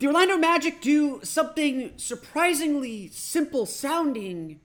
The 0.00 0.08
Orlando 0.08 0.36
Magic 0.36 0.80
do 0.80 1.20
something 1.22 1.92
surprisingly 1.96 3.08
simple 3.08 3.64
sounding, 3.64 4.60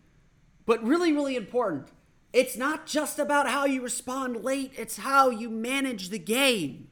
but 0.66 0.84
really, 0.84 1.14
really 1.14 1.36
important. 1.36 1.90
It's 2.34 2.58
not 2.58 2.88
just 2.88 3.20
about 3.20 3.48
how 3.50 3.66
you 3.66 3.82
respond 3.82 4.44
late, 4.44 4.74
it's 4.76 4.98
how 4.98 5.30
you 5.30 5.50
manage 5.50 6.10
the 6.10 6.20
game. 6.20 6.88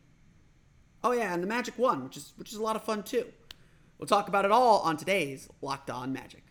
Oh 1.04 1.12
yeah, 1.12 1.34
and 1.34 1.42
the 1.42 1.48
Magic 1.48 1.78
won, 1.78 2.04
which 2.04 2.18
is 2.18 2.34
which 2.38 2.52
is 2.52 2.58
a 2.58 2.64
lot 2.64 2.76
of 2.76 2.84
fun 2.84 3.04
too. 3.04 3.26
We'll 3.98 4.08
talk 4.08 4.28
about 4.28 4.46
it 4.46 4.52
all 4.52 4.80
on 4.80 4.98
today's 4.98 5.50
Locked 5.62 5.90
On 5.90 6.14
Magic. 6.14 6.44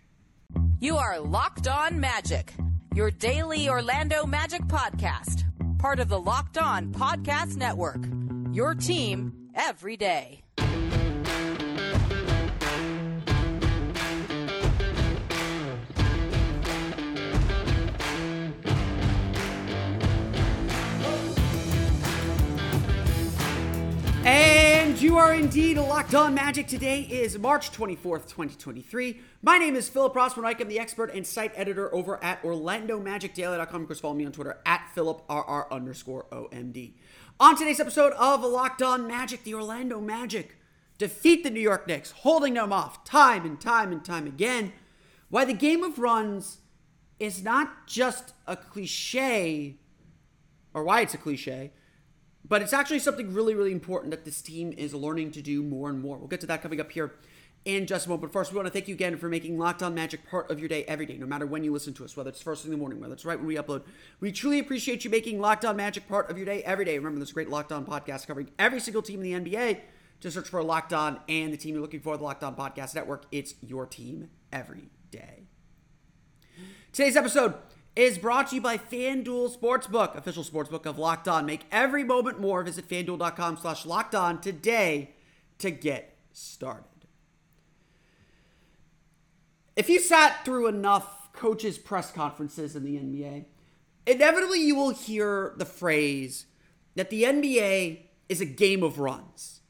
You 0.81 0.97
are 0.97 1.21
Locked 1.21 1.69
On 1.69 2.01
Magic, 2.01 2.53
your 2.95 3.11
daily 3.11 3.69
Orlando 3.69 4.27
Magic 4.27 4.63
podcast, 4.63 5.45
part 5.79 6.01
of 6.01 6.09
the 6.09 6.19
Locked 6.19 6.59
On 6.59 6.93
Podcast 6.93 7.57
Network. 7.57 8.05
Your 8.53 8.75
team 8.75 9.51
every 9.55 9.97
day. 9.97 10.43
And 24.97 25.03
you 25.03 25.19
are 25.19 25.35
indeed 25.35 25.77
locked 25.77 26.15
on 26.15 26.33
magic. 26.33 26.69
Today 26.69 27.03
is 27.03 27.39
March 27.39 27.71
24th, 27.71 28.23
2023. 28.29 29.21
My 29.43 29.59
name 29.59 29.77
is 29.77 29.91
Philip 29.91 30.15
Rossman-Reich. 30.15 30.59
I'm 30.63 30.69
the 30.69 30.79
expert 30.79 31.13
and 31.13 31.27
site 31.27 31.53
editor 31.55 31.95
over 31.95 32.19
at 32.25 32.43
OrlandoMagicDaily.com. 32.43 33.83
Of 33.83 33.89
course, 33.89 34.01
follow 34.01 34.15
me 34.15 34.25
on 34.25 34.33
Twitter 34.33 34.59
at 34.65 34.89
PhilipRR 34.97 35.71
underscore 35.71 36.25
OMD. 36.33 36.95
On 37.39 37.55
today's 37.59 37.79
episode 37.79 38.15
of 38.15 38.43
Locked 38.43 38.81
On 38.81 39.07
Magic, 39.07 39.45
the 39.45 39.53
Orlando 39.53 40.01
Magic 40.01 40.57
defeat 40.97 41.45
the 41.45 41.51
New 41.51 41.61
York 41.61 41.87
Knicks, 41.87 42.13
holding 42.13 42.55
them 42.55 42.73
off 42.73 43.05
time 43.05 43.45
and 43.45 43.61
time 43.61 43.93
and 43.93 44.03
time 44.03 44.27
again. 44.27 44.73
Why 45.29 45.45
the 45.45 45.53
game 45.53 45.83
of 45.83 45.99
runs 45.99 46.61
is 47.21 47.45
not 47.45 47.87
just 47.87 48.33
a 48.47 48.57
cliche, 48.57 49.77
or 50.73 50.85
why 50.85 51.03
it's 51.03 51.13
a 51.13 51.19
cliche, 51.19 51.73
but 52.49 52.63
it's 52.63 52.73
actually 52.73 52.99
something 52.99 53.33
really, 53.33 53.55
really 53.55 53.73
important 53.73 54.11
that 54.11 54.25
this 54.25 54.41
team 54.41 54.73
is 54.77 54.95
learning 54.95 55.33
to 55.33 55.43
do 55.43 55.63
more 55.63 55.89
and 55.91 56.01
more. 56.01 56.17
We'll 56.19 56.29
get 56.29 56.41
to 56.41 56.47
that 56.47 56.63
coming 56.63 56.81
up 56.81 56.93
here 56.93 57.15
in 57.65 57.87
just 57.87 58.07
a 58.07 58.09
moment. 58.09 58.23
But 58.23 58.33
first, 58.33 58.53
we 58.53 58.57
want 58.57 58.67
to 58.67 58.73
thank 58.73 58.87
you 58.89 58.95
again 58.95 59.17
for 59.17 59.29
making 59.29 59.59
Locked 59.59 59.83
On 59.83 59.95
Magic 59.95 60.29
part 60.29 60.51
of 60.51 60.59
your 60.59 60.69
day 60.69 60.85
every 60.85 61.07
day, 61.07 61.19
no 61.19 61.27
matter 61.27 61.45
when 61.45 61.65
you 61.65 61.73
listen 61.73 61.93
to 61.95 62.05
us, 62.05 62.17
whether 62.17 62.31
it's 62.31 62.41
first 62.41 62.63
thing 62.63 62.73
in 62.73 62.79
the 62.79 62.81
morning, 62.81 63.01
whether 63.01 63.13
it's 63.13 63.25
right 63.25 63.39
when 63.39 63.49
we 63.49 63.57
upload. 63.57 63.83
We 64.21 64.31
truly 64.33 64.61
appreciate 64.61 65.05
you 65.05 65.11
making 65.11 65.41
Locked 65.41 65.65
On 65.65 65.77
Magic 65.77 66.09
part 66.09 66.31
of 66.31 66.39
your 66.39 66.47
day 66.47 66.63
every 66.63 66.85
day. 66.85 66.97
Remember, 66.97 67.23
a 67.23 67.27
great 67.33 67.51
Locked 67.51 67.73
On 67.73 67.85
podcast 67.85 68.27
covering 68.27 68.51
every 68.59 68.81
single 68.81 69.03
team 69.03 69.23
in 69.23 69.43
the 69.43 69.51
NBA. 69.51 69.81
Just 70.21 70.37
search 70.37 70.49
for 70.49 70.63
Locked 70.63 70.93
On 70.93 71.21
and 71.29 71.53
the 71.53 71.57
team 71.57 71.75
you're 71.75 71.83
looking 71.83 72.01
for, 72.01 72.17
the 72.17 72.23
Locked 72.25 72.45
On 72.45 72.55
Podcast 72.55 72.95
Network. 72.95 73.25
It's 73.33 73.55
your 73.61 73.85
team 73.85 74.31
every 74.53 74.89
day. 75.11 75.49
Today's 76.93 77.17
episode 77.17 77.55
is 77.97 78.19
brought 78.19 78.49
to 78.49 78.57
you 78.57 78.61
by 78.61 78.77
FanDuel 78.77 79.57
Sportsbook, 79.57 80.15
official 80.15 80.45
sportsbook 80.45 80.85
of 80.85 80.99
Locked 80.99 81.27
On. 81.27 81.47
Make 81.47 81.65
every 81.73 82.05
moment 82.05 82.39
more. 82.39 82.63
Visit 82.63 82.87
fanduel.com 82.89 83.57
slash 83.57 83.87
locked 83.87 84.15
on 84.15 84.41
today 84.41 85.15
to 85.59 85.71
get 85.71 86.17
started. 86.31 86.85
If 89.75 89.89
you 89.89 89.99
sat 89.99 90.45
through 90.45 90.69
enough 90.69 91.33
coaches' 91.33 91.79
press 91.79 92.13
conferences 92.13 92.77
in 92.77 92.85
the 92.85 92.97
NBA, 92.97 93.47
inevitably 94.07 94.61
you 94.61 94.77
will 94.77 94.91
hear 94.91 95.55
the 95.57 95.65
phrase 95.65 96.47
that 96.95 97.09
the 97.09 97.25
NBA 97.25 98.01
is 98.29 98.41
a 98.43 98.47
game 98.47 98.83
of 98.83 98.99
runs. 98.99 99.61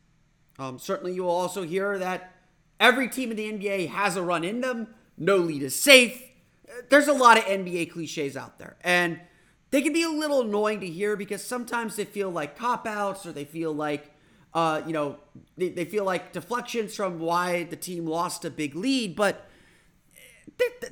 Um, 0.58 0.78
certainly, 0.78 1.14
you 1.14 1.24
will 1.24 1.30
also 1.30 1.62
hear 1.62 1.98
that 1.98 2.32
every 2.80 3.08
team 3.08 3.30
in 3.30 3.36
the 3.36 3.52
NBA 3.52 3.88
has 3.88 4.16
a 4.16 4.22
run 4.22 4.42
in 4.42 4.62
them, 4.62 4.88
no 5.16 5.36
lead 5.36 5.62
is 5.62 5.80
safe. 5.80 6.22
There's 6.88 7.08
a 7.08 7.12
lot 7.12 7.38
of 7.38 7.44
NBA 7.44 7.90
cliches 7.92 8.36
out 8.36 8.58
there, 8.58 8.76
and 8.82 9.20
they 9.70 9.82
can 9.82 9.92
be 9.92 10.02
a 10.02 10.10
little 10.10 10.42
annoying 10.42 10.80
to 10.80 10.86
hear 10.86 11.16
because 11.16 11.42
sometimes 11.42 11.96
they 11.96 12.04
feel 12.04 12.30
like 12.30 12.56
cop 12.56 12.86
outs 12.86 13.26
or 13.26 13.32
they 13.32 13.44
feel 13.44 13.72
like, 13.72 14.12
uh, 14.54 14.82
you 14.86 14.92
know, 14.92 15.18
they, 15.56 15.70
they 15.70 15.84
feel 15.84 16.04
like 16.04 16.32
deflections 16.32 16.94
from 16.94 17.18
why 17.18 17.64
the 17.64 17.76
team 17.76 18.06
lost 18.06 18.44
a 18.44 18.50
big 18.50 18.74
lead, 18.74 19.16
but 19.16 19.48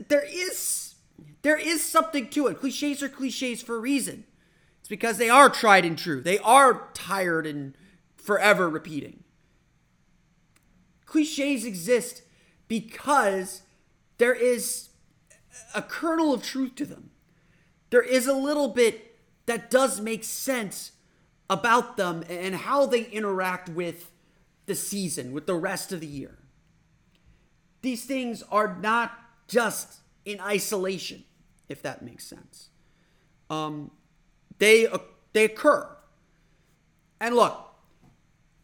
there 0.08 0.24
is 0.28 0.94
there 1.42 1.56
is 1.58 1.82
something 1.82 2.28
to 2.30 2.46
it. 2.46 2.58
Cliches 2.58 3.02
are 3.02 3.08
cliches 3.08 3.62
for 3.62 3.76
a 3.76 3.80
reason. 3.80 4.24
It's 4.80 4.88
because 4.88 5.18
they 5.18 5.30
are 5.30 5.48
tried 5.48 5.84
and 5.84 5.96
true. 5.96 6.20
They 6.20 6.38
are 6.38 6.88
tired 6.94 7.46
and 7.46 7.74
forever 8.16 8.68
repeating. 8.68 9.24
Cliches 11.06 11.64
exist 11.64 12.22
because 12.66 13.62
there 14.18 14.34
is 14.34 14.88
a 15.74 15.82
kernel 15.82 16.32
of 16.32 16.42
truth 16.42 16.74
to 16.76 16.86
them. 16.86 17.10
There 17.90 18.02
is 18.02 18.26
a 18.26 18.34
little 18.34 18.68
bit 18.68 19.16
that 19.46 19.70
does 19.70 20.00
make 20.00 20.24
sense 20.24 20.92
about 21.50 21.96
them 21.96 22.24
and 22.28 22.54
how 22.54 22.86
they 22.86 23.04
interact 23.04 23.68
with 23.68 24.10
the 24.66 24.74
season, 24.74 25.32
with 25.32 25.46
the 25.46 25.54
rest 25.54 25.92
of 25.92 26.00
the 26.00 26.06
year. 26.06 26.38
These 27.82 28.04
things 28.04 28.42
are 28.50 28.78
not 28.80 29.12
just 29.46 29.98
in 30.24 30.40
isolation, 30.40 31.24
if 31.68 31.82
that 31.82 32.02
makes 32.02 32.24
sense. 32.24 32.70
Um, 33.50 33.90
they 34.58 34.88
they 35.34 35.44
occur, 35.44 35.88
and 37.20 37.34
look, 37.34 37.74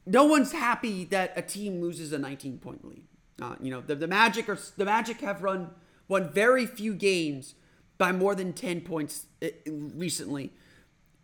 no 0.06 0.24
one's 0.24 0.52
happy 0.52 1.04
that 1.06 1.34
a 1.36 1.42
team 1.42 1.80
loses 1.82 2.12
a 2.12 2.18
19 2.18 2.58
point 2.58 2.84
lead. 2.84 3.06
Uh, 3.40 3.56
you 3.60 3.70
know, 3.70 3.80
the, 3.80 3.94
the 3.94 4.06
Magic 4.06 4.48
are 4.48 4.58
the 4.76 4.84
Magic 4.84 5.20
have 5.20 5.42
run 5.42 5.70
won 6.10 6.30
very 6.30 6.66
few 6.66 6.92
games 6.92 7.54
by 7.96 8.12
more 8.12 8.34
than 8.34 8.52
10 8.52 8.80
points 8.82 9.26
eh, 9.40 9.50
recently. 9.66 10.52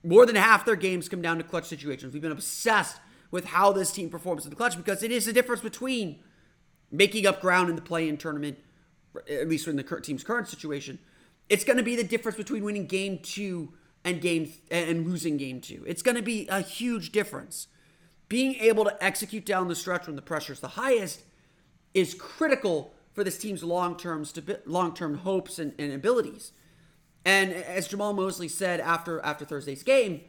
More 0.05 0.25
than 0.25 0.37
half 0.37 0.65
their 0.65 0.77
games 0.77 1.09
come 1.09 1.21
down 1.21 1.39
to 1.39 1.45
clutch 1.45 1.67
situations. 1.67 2.13
We've 2.13 2.23
been 2.23 2.33
obsessed 2.33 2.99
with 3.33 3.47
how 3.47 3.73
this 3.73 3.91
team 3.91 4.09
performs 4.09 4.45
in 4.45 4.51
the 4.51 4.57
clutch 4.57 4.77
because 4.77 5.03
it 5.03 5.11
is 5.11 5.27
the 5.27 5.33
difference 5.33 5.61
between 5.61 6.21
making 6.93 7.27
up 7.27 7.41
ground 7.41 7.69
in 7.69 7.75
the 7.75 7.83
play-in 7.83 8.17
tournament, 8.17 8.59
at 9.29 9.49
least 9.49 9.67
in 9.67 9.75
the 9.75 9.83
current 9.83 10.05
team's 10.05 10.23
current 10.23 10.47
situation. 10.47 11.01
It's 11.49 11.65
going 11.65 11.77
to 11.77 11.83
be 11.83 11.97
the 11.97 12.05
difference 12.05 12.37
between 12.39 12.63
winning 12.63 12.87
game 12.87 13.19
two 13.19 13.73
and 14.05 14.21
game 14.21 14.53
and 14.71 15.05
losing 15.05 15.37
game 15.37 15.61
two. 15.61 15.83
It's 15.87 16.03
going 16.03 16.17
to 16.17 16.23
be 16.23 16.47
a 16.49 16.61
huge 16.61 17.11
difference. 17.11 17.67
Being 18.29 18.55
able 18.57 18.85
to 18.85 19.05
execute 19.05 19.45
down 19.45 19.67
the 19.67 19.75
stretch 19.75 20.07
when 20.07 20.15
the 20.15 20.23
pressure 20.23 20.53
is 20.53 20.61
the 20.61 20.69
highest 20.69 21.23
is 21.95 22.15
critical 22.15 22.93
for 23.16 23.25
this 23.25 23.38
team's 23.38 23.65
long-term 23.65 24.25
stabi- 24.25 24.60
long-term 24.66 25.19
hopes 25.19 25.59
and, 25.59 25.72
and 25.78 25.91
abilities. 25.91 26.53
And 27.25 27.50
as 27.50 27.88
Jamahl 27.88 28.15
Mosley 28.15 28.47
said 28.47 28.78
after 28.78 29.21
after 29.21 29.47
Thursday's 29.47 29.82
game, 29.82 30.21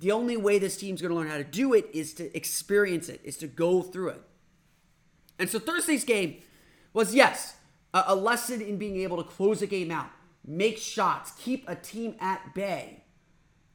the 0.00 0.10
only 0.10 0.36
way 0.36 0.58
this 0.58 0.76
team's 0.76 1.00
going 1.00 1.12
to 1.12 1.16
learn 1.16 1.28
how 1.28 1.38
to 1.38 1.44
do 1.44 1.72
it 1.72 1.88
is 1.94 2.12
to 2.14 2.36
experience 2.36 3.08
it, 3.08 3.20
is 3.22 3.36
to 3.38 3.46
go 3.46 3.80
through 3.80 4.08
it. 4.08 4.22
And 5.38 5.48
so 5.48 5.60
Thursday's 5.60 6.04
game 6.04 6.42
was 6.92 7.14
yes, 7.14 7.54
a, 7.94 8.02
a 8.08 8.16
lesson 8.16 8.60
in 8.60 8.76
being 8.76 8.96
able 8.96 9.18
to 9.18 9.24
close 9.24 9.62
a 9.62 9.66
game 9.68 9.92
out, 9.92 10.10
make 10.44 10.78
shots, 10.78 11.30
keep 11.38 11.64
a 11.68 11.76
team 11.76 12.16
at 12.18 12.56
bay 12.56 13.04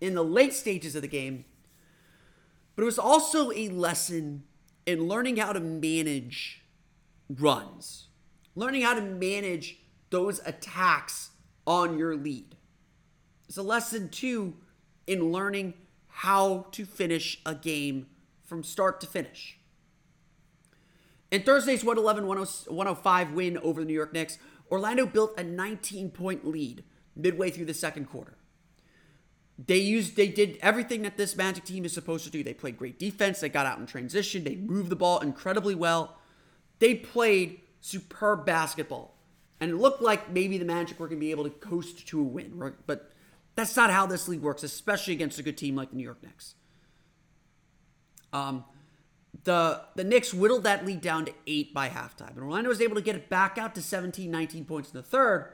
in 0.02 0.14
the 0.14 0.24
late 0.24 0.54
stages 0.54 0.94
of 0.94 1.02
the 1.02 1.08
game. 1.08 1.46
But 2.76 2.82
it 2.82 2.86
was 2.86 3.00
also 3.00 3.50
a 3.54 3.70
lesson 3.70 4.44
in 4.86 5.08
learning 5.08 5.38
how 5.38 5.54
to 5.54 5.62
manage 5.62 6.64
runs 7.30 8.07
learning 8.58 8.82
how 8.82 8.96
to 8.96 9.02
manage 9.02 9.78
those 10.10 10.42
attacks 10.46 11.30
on 11.66 11.98
your 11.98 12.16
lead. 12.16 12.56
It's 13.48 13.58
a 13.58 13.62
lesson 13.62 14.10
too 14.10 14.56
in 15.06 15.32
learning 15.32 15.76
how 16.08 16.66
to 16.72 16.86
finish 16.86 17.40
a 17.46 17.54
game 17.54 18.08
from 18.44 18.64
start 18.64 19.00
to 19.02 19.08
finish. 19.08 19.60
In 21.30 21.44
Thursday's 21.44 21.84
111 21.84 22.28
105 22.28 23.34
win 23.34 23.58
over 23.60 23.82
the 23.82 23.86
New 23.86 23.94
York 23.94 24.14
Knicks, 24.14 24.40
Orlando 24.72 25.06
built 25.06 25.38
a 25.38 25.44
19 25.44 26.10
point 26.10 26.46
lead 26.46 26.84
midway 27.16 27.52
through 27.52 27.66
the 27.66 27.74
second 27.74 28.06
quarter. 28.06 28.38
They 29.64 29.78
used 29.78 30.16
they 30.16 30.30
did 30.30 30.58
everything 30.62 31.04
that 31.04 31.18
this 31.18 31.36
Magic 31.36 31.64
team 31.64 31.86
is 31.86 31.94
supposed 31.94 32.24
to 32.26 32.32
do. 32.32 32.44
They 32.44 32.54
played 32.54 32.78
great 32.78 32.98
defense, 32.98 33.40
they 33.40 33.50
got 33.50 33.66
out 33.66 33.78
in 33.78 33.86
transition, 33.86 34.44
they 34.44 34.56
moved 34.56 34.90
the 34.90 34.96
ball 34.96 35.20
incredibly 35.20 35.76
well. 35.76 36.18
They 36.80 36.96
played 36.96 37.62
superb 37.88 38.46
basketball. 38.46 39.16
And 39.60 39.72
it 39.72 39.78
looked 39.78 40.02
like 40.02 40.32
maybe 40.32 40.58
the 40.58 40.66
Magic 40.66 41.00
were 41.00 41.08
going 41.08 41.20
to 41.20 41.26
be 41.26 41.32
able 41.32 41.46
to 41.46 41.50
coast 41.50 42.08
to 42.08 42.20
a 42.20 42.24
win, 42.24 42.58
right? 42.58 42.74
But 42.86 43.12
that's 43.56 43.76
not 43.76 43.90
how 43.90 44.06
this 44.06 44.28
league 44.28 44.42
works, 44.42 44.64
especially 44.64 45.14
against 45.14 45.40
a 45.40 45.44
good 45.44 45.58
team 45.58 45.76
like 45.76 45.90
the 45.90 45.98
New 45.98 46.04
York 46.04 46.22
Knicks. 46.22 46.54
Um, 48.32 48.66
the 49.46 49.82
the 49.96 50.04
Knicks 50.04 50.34
whittled 50.34 50.64
that 50.64 50.86
lead 50.86 51.02
down 51.02 51.26
to 51.26 51.34
eight 51.48 51.74
by 51.74 51.90
halftime, 51.90 52.32
and 52.32 52.40
Orlando 52.40 52.70
was 52.70 52.82
able 52.82 52.96
to 52.96 53.02
get 53.02 53.16
it 53.16 53.30
back 53.30 53.58
out 53.58 53.74
to 53.76 53.82
17, 53.82 54.30
19 54.30 54.66
points 54.66 54.92
in 54.92 54.98
the 54.98 55.04
third. 55.04 55.54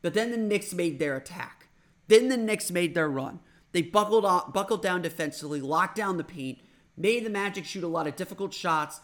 But 0.00 0.14
then 0.14 0.30
the 0.30 0.36
Knicks 0.36 0.72
made 0.72 0.98
their 0.98 1.16
attack. 1.16 1.68
Then 2.08 2.28
the 2.28 2.36
Knicks 2.36 2.70
made 2.70 2.94
their 2.94 3.08
run. 3.08 3.40
They 3.72 3.82
buckled 3.82 4.24
off, 4.24 4.52
buckled 4.52 4.82
down 4.82 5.02
defensively, 5.02 5.60
locked 5.60 5.96
down 5.96 6.16
the 6.16 6.24
paint, 6.24 6.58
made 6.96 7.24
the 7.24 7.30
Magic 7.30 7.64
shoot 7.64 7.84
a 7.84 7.88
lot 7.88 8.06
of 8.06 8.16
difficult 8.16 8.54
shots, 8.54 9.00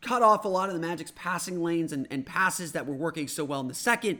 cut 0.00 0.22
off 0.22 0.44
a 0.44 0.48
lot 0.48 0.68
of 0.68 0.74
the 0.74 0.80
Magic's 0.80 1.12
passing 1.14 1.62
lanes 1.62 1.92
and, 1.92 2.06
and 2.10 2.24
passes 2.24 2.72
that 2.72 2.86
were 2.86 2.94
working 2.94 3.28
so 3.28 3.44
well 3.44 3.60
in 3.60 3.68
the 3.68 3.74
second. 3.74 4.18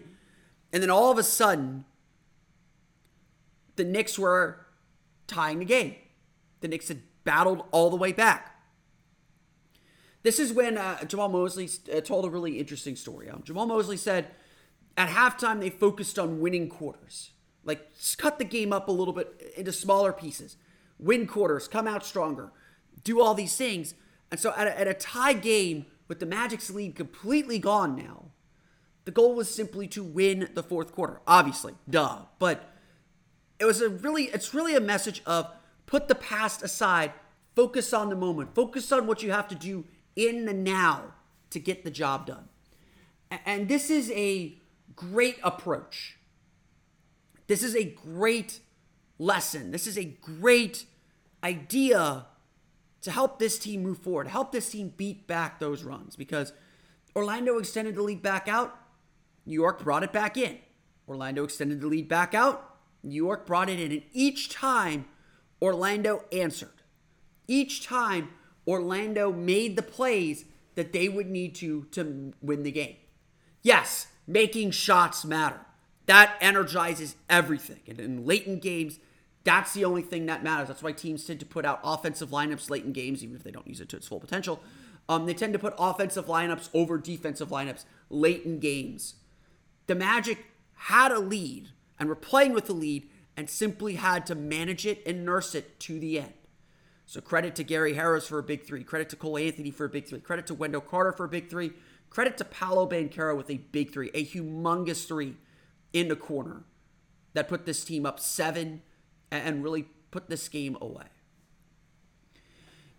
And 0.73 0.83
then 0.83 0.91
all 0.91 1.11
of 1.11 1.19
a 1.19 1.23
sudden, 1.23 1.85
the 3.77 3.85
Knicks 3.85 4.19
were 4.19 4.67
tying 5.27 5.61
the 5.61 5.65
game. 5.65 5.95
The 6.61 6.69
Knicks 6.69 6.89
had 6.89 7.03
battled 7.25 7.65
all 7.71 7.91
the 7.91 7.97
way 7.97 8.13
back. 8.13 8.57
This 10.23 10.39
is 10.39 10.53
when 10.53 10.77
uh, 10.77 10.99
Jamahl 11.03 11.31
Mosley 11.31 11.69
uh, 11.95 12.01
told 12.01 12.25
a 12.25 12.31
really 12.31 12.59
interesting 12.59 12.97
story. 12.97 13.31
Um, 13.31 13.43
Jamahl 13.43 13.69
Mosley 13.69 13.97
said 13.97 14.29
at 14.97 15.09
halftime 15.09 15.61
they 15.61 15.71
focused 15.71 16.19
on 16.19 16.41
winning 16.41 16.69
quarters. 16.69 17.31
Like, 17.65 17.89
cut 18.17 18.39
the 18.39 18.45
game 18.45 18.73
up 18.73 18.89
a 18.89 18.93
little 18.93 19.15
bit 19.15 19.53
into 19.57 19.73
smaller 19.73 20.13
pieces, 20.13 20.57
win 20.99 21.27
quarters, 21.27 21.69
come 21.69 21.87
out 21.87 22.05
stronger, 22.05 22.51
do 23.05 23.21
all 23.21 23.35
these 23.35 23.57
things. 23.57 23.95
And 24.31 24.39
so, 24.39 24.53
at 24.57 24.67
a, 24.67 24.79
at 24.79 24.89
a 24.89 24.95
tie 24.95 25.33
game 25.33 25.87
with 26.07 26.21
the 26.21 26.27
Magic's 26.27 26.71
lead 26.71 26.95
completely 26.95 27.59
gone 27.59 27.97
now, 27.97 28.27
the 29.05 29.11
goal 29.11 29.35
was 29.35 29.49
simply 29.49 29.89
to 29.89 30.03
win 30.03 30.51
the 30.55 30.63
fourth 30.63 30.93
quarter. 30.93 31.21
Obviously, 31.27 31.75
duh. 31.89 32.23
But 32.39 32.75
it 33.59 33.65
was 33.65 33.81
a 33.81 33.89
really, 33.89 34.25
it's 34.25 34.53
really 34.53 34.77
a 34.77 34.81
message 34.81 35.23
of 35.25 35.51
put 35.87 36.09
the 36.09 36.15
past 36.15 36.63
aside, 36.63 37.13
focus 37.57 37.93
on 37.93 38.11
the 38.11 38.17
moment, 38.17 38.55
focus 38.55 38.93
on 38.93 39.07
what 39.07 39.23
you 39.23 39.33
have 39.33 39.49
to 39.49 39.55
do 39.55 39.85
in 40.15 40.45
the 40.45 40.53
now 40.53 41.15
to 41.51 41.59
get 41.59 41.85
the 41.85 41.91
job 41.91 42.27
done. 42.27 42.49
And 43.47 43.69
this 43.69 43.91
is 43.91 44.11
a 44.11 44.59
great 44.95 45.39
approach. 45.43 46.19
This 47.47 47.63
is 47.63 47.75
a 47.75 47.85
great 47.85 48.61
lesson. 49.19 49.71
This 49.71 49.87
is 49.87 49.97
a 49.97 50.05
great 50.05 50.85
idea 51.43 52.27
to 53.03 53.11
help 53.11 53.39
this 53.39 53.59
team 53.59 53.83
move 53.83 53.99
forward, 53.99 54.29
help 54.29 54.53
this 54.53 54.71
team 54.71 54.93
beat 54.97 55.27
back 55.27 55.61
those 55.61 55.85
runs 55.85 56.17
because 56.17 56.53
Orlando 57.15 57.59
extended 57.59 57.95
the 57.95 58.03
lead 58.03 58.23
back 58.23 58.49
out, 58.49 58.77
New 59.47 59.55
York 59.55 59.83
brought 59.83 60.03
it 60.03 60.13
back 60.13 60.37
in. 60.37 60.59
Orlando 61.09 61.45
extended 61.45 61.81
the 61.81 61.87
lead 61.87 62.09
back 62.09 62.35
out, 62.35 62.77
New 63.03 63.15
York 63.15 63.47
brought 63.47 63.69
it 63.69 63.81
in. 63.81 63.93
And 63.93 64.03
each 64.13 64.51
time, 64.51 65.07
Orlando 65.63 66.25
answered. 66.33 66.83
Each 67.47 67.85
time, 67.85 68.31
Orlando 68.67 69.33
made 69.33 69.77
the 69.77 69.83
plays 69.83 70.45
that 70.75 70.93
they 70.93 71.09
would 71.09 71.29
need 71.29 71.55
to 71.57 71.85
to 71.93 72.33
win 72.43 72.63
the 72.63 72.71
game. 72.71 72.97
Yes, 73.63 74.09
making 74.27 74.73
shots 74.73 75.25
matter. 75.25 75.61
That 76.07 76.37
energizes 76.41 77.17
everything. 77.29 77.81
And 77.89 77.99
in 77.99 78.27
late 78.27 78.47
in 78.47 78.61
games, 78.61 78.99
that's 79.45 79.73
the 79.73 79.85
only 79.85 80.03
thing 80.03 80.27
that 80.27 80.43
matters. 80.43 80.69
That's 80.69 80.83
why 80.83 80.93
teams 80.93 81.25
tend 81.25 81.41
to 81.41 81.47
put 81.47 81.65
out 81.65 81.81
offensive 81.83 82.31
lineups 82.31 82.71
late 82.71 82.85
in 82.85 82.93
games, 82.93 83.23
even 83.23 83.37
if 83.37 83.43
they 83.43 83.51
don't 83.51 83.67
use 83.67 83.81
it 83.81 83.89
to 83.91 83.97
its 83.97 84.09
full 84.09 84.21
potential. 84.21 84.61
Um, 85.09 85.27
they 85.27 85.35
tend 85.35 85.55
to 85.55 85.59
put 85.59 85.75
offensive 85.79 86.27
lineups 86.27 86.69
over 86.75 86.99
defensive 86.99 87.49
lineups 87.49 87.85
late 88.11 88.45
in 88.45 88.59
games. 88.59 89.15
The 89.87 89.95
Magic 89.95 90.45
had 90.75 91.13
a 91.13 91.19
lead 91.19 91.69
and 91.99 92.09
were 92.09 92.15
playing 92.15 92.53
with 92.53 92.67
the 92.67 92.75
lead 92.75 93.09
and 93.37 93.49
simply 93.49 93.95
had 93.95 94.27
to 94.27 94.35
manage 94.35 94.85
it 94.85 95.03
and 95.07 95.25
nurse 95.25 95.55
it 95.55 95.81
to 95.81 95.99
the 95.99 96.19
end. 96.19 96.35
So 97.07 97.23
credit 97.23 97.55
to 97.57 97.65
Gary 97.65 97.95
Harris 97.95 98.29
for 98.29 98.39
a 98.39 98.43
big 98.43 98.65
three. 98.65 98.85
Credit 98.85 99.09
to 99.11 99.17
Cole 99.17 99.39
Anthony 99.39 99.71
for 99.71 99.87
a 99.87 99.89
big 99.89 100.07
three. 100.07 100.21
Credit 100.21 100.47
to 100.49 100.55
Wendell 100.55 100.83
Carter 100.83 101.13
for 101.13 101.25
a 101.25 101.29
big 101.29 101.49
three. 101.49 101.73
Credit 102.11 102.37
to 102.37 102.45
Paolo 102.45 102.87
Banchero 102.89 103.37
with 103.37 103.51
a 103.51 103.57
big 103.57 103.93
three, 103.93 104.11
a 104.13 104.25
humongous 104.25 105.07
three 105.07 105.37
in 105.93 106.09
the 106.09 106.17
corner 106.17 106.65
that 107.33 107.49
put 107.49 107.65
this 107.65 107.85
team 107.85 108.05
up 108.05 108.21
seven 108.21 108.83
and 109.31 109.63
really 109.63 109.87
put 110.11 110.29
this 110.29 110.49
game 110.49 110.77
away. 110.81 111.07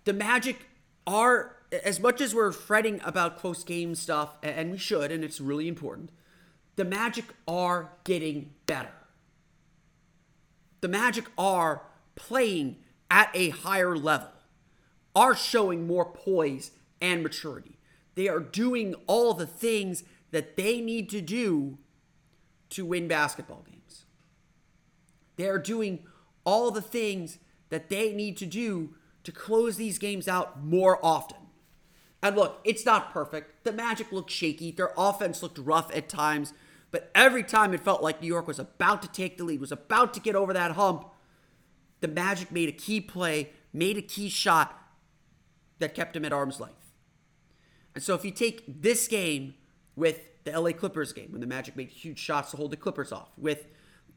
The 0.05 0.13
Magic 0.13 0.67
are, 1.05 1.55
as 1.83 1.99
much 1.99 2.21
as 2.21 2.33
we're 2.33 2.51
fretting 2.51 3.01
about 3.03 3.37
close 3.37 3.63
game 3.63 3.95
stuff, 3.95 4.37
and 4.41 4.71
we 4.71 4.77
should, 4.77 5.11
and 5.11 5.23
it's 5.23 5.41
really 5.41 5.67
important, 5.67 6.11
the 6.75 6.85
Magic 6.85 7.25
are 7.47 7.91
getting 8.03 8.51
better. 8.65 8.93
The 10.81 10.87
Magic 10.87 11.25
are 11.37 11.83
playing 12.15 12.77
at 13.11 13.29
a 13.33 13.49
higher 13.49 13.95
level, 13.97 14.29
are 15.15 15.35
showing 15.35 15.85
more 15.87 16.05
poise 16.05 16.71
and 17.01 17.23
maturity. 17.23 17.77
They 18.15 18.27
are 18.27 18.39
doing 18.39 18.95
all 19.07 19.33
the 19.33 19.47
things 19.47 20.03
that 20.31 20.55
they 20.57 20.79
need 20.79 21.09
to 21.09 21.21
do 21.21 21.77
to 22.69 22.85
win 22.85 23.07
basketball 23.07 23.65
games. 23.69 24.05
They 25.37 25.47
are 25.47 25.57
doing 25.57 26.03
all 26.43 26.71
the 26.71 26.81
things 26.81 27.39
that 27.69 27.89
they 27.89 28.13
need 28.13 28.37
to 28.37 28.45
do 28.45 28.95
to 29.23 29.31
close 29.31 29.77
these 29.77 29.97
games 29.97 30.27
out 30.27 30.63
more 30.63 31.03
often. 31.03 31.37
And 32.21 32.35
look, 32.35 32.59
it's 32.63 32.85
not 32.85 33.13
perfect. 33.13 33.63
The 33.63 33.71
Magic 33.71 34.11
looked 34.11 34.31
shaky. 34.31 34.71
Their 34.71 34.91
offense 34.97 35.41
looked 35.41 35.57
rough 35.57 35.93
at 35.95 36.09
times. 36.09 36.53
But 36.91 37.11
every 37.13 37.43
time 37.43 37.73
it 37.73 37.81
felt 37.81 38.01
like 38.01 38.21
New 38.21 38.27
York 38.27 38.47
was 38.47 38.59
about 38.59 39.01
to 39.03 39.07
take 39.07 39.37
the 39.37 39.43
lead, 39.43 39.59
was 39.59 39.71
about 39.71 40.13
to 40.15 40.19
get 40.19 40.35
over 40.35 40.53
that 40.53 40.71
hump, 40.71 41.05
the 42.01 42.07
Magic 42.07 42.51
made 42.51 42.69
a 42.69 42.73
key 42.73 42.99
play, 42.99 43.51
made 43.71 43.97
a 43.97 44.01
key 44.01 44.29
shot 44.29 44.75
that 45.79 45.93
kept 45.93 46.15
him 46.15 46.25
at 46.25 46.33
arm's 46.33 46.59
length. 46.59 46.75
And 47.95 48.03
so 48.03 48.15
if 48.15 48.25
you 48.25 48.31
take 48.31 48.81
this 48.81 49.07
game 49.07 49.55
with 49.95 50.43
the 50.43 50.59
LA 50.59 50.71
Clippers 50.71 51.13
game, 51.13 51.31
when 51.31 51.41
the 51.41 51.47
Magic 51.47 51.75
made 51.75 51.89
huge 51.89 52.19
shots 52.19 52.51
to 52.51 52.57
hold 52.57 52.71
the 52.71 52.77
Clippers 52.77 53.11
off, 53.11 53.29
with 53.37 53.67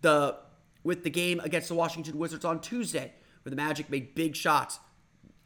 the 0.00 0.36
with 0.84 1.04
the 1.04 1.10
game 1.10 1.40
against 1.40 1.68
the 1.68 1.74
Washington 1.74 2.18
Wizards 2.18 2.44
on 2.44 2.60
Tuesday, 2.60 3.12
where 3.42 3.50
the 3.50 3.56
Magic 3.56 3.90
made 3.90 4.14
big 4.14 4.34
shots, 4.36 4.80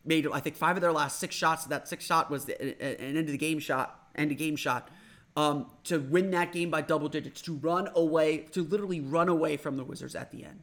made 0.04 0.26
I 0.32 0.40
think 0.40 0.56
five 0.56 0.76
of 0.76 0.82
their 0.82 0.92
last 0.92 1.18
six 1.18 1.34
shots. 1.34 1.64
That 1.64 1.88
sixth 1.88 2.06
shot 2.06 2.30
was 2.30 2.44
the, 2.46 2.60
an 2.60 3.16
end 3.16 3.18
of 3.18 3.26
the 3.26 3.38
game 3.38 3.58
shot, 3.58 4.08
end 4.14 4.30
of 4.30 4.38
game 4.38 4.56
shot, 4.56 4.88
um, 5.36 5.70
to 5.84 5.98
win 5.98 6.30
that 6.30 6.52
game 6.52 6.70
by 6.70 6.80
double 6.80 7.08
digits, 7.08 7.42
to 7.42 7.54
run 7.54 7.88
away, 7.94 8.38
to 8.52 8.62
literally 8.62 9.00
run 9.00 9.28
away 9.28 9.56
from 9.56 9.76
the 9.76 9.84
Wizards 9.84 10.14
at 10.14 10.30
the 10.30 10.44
end. 10.44 10.62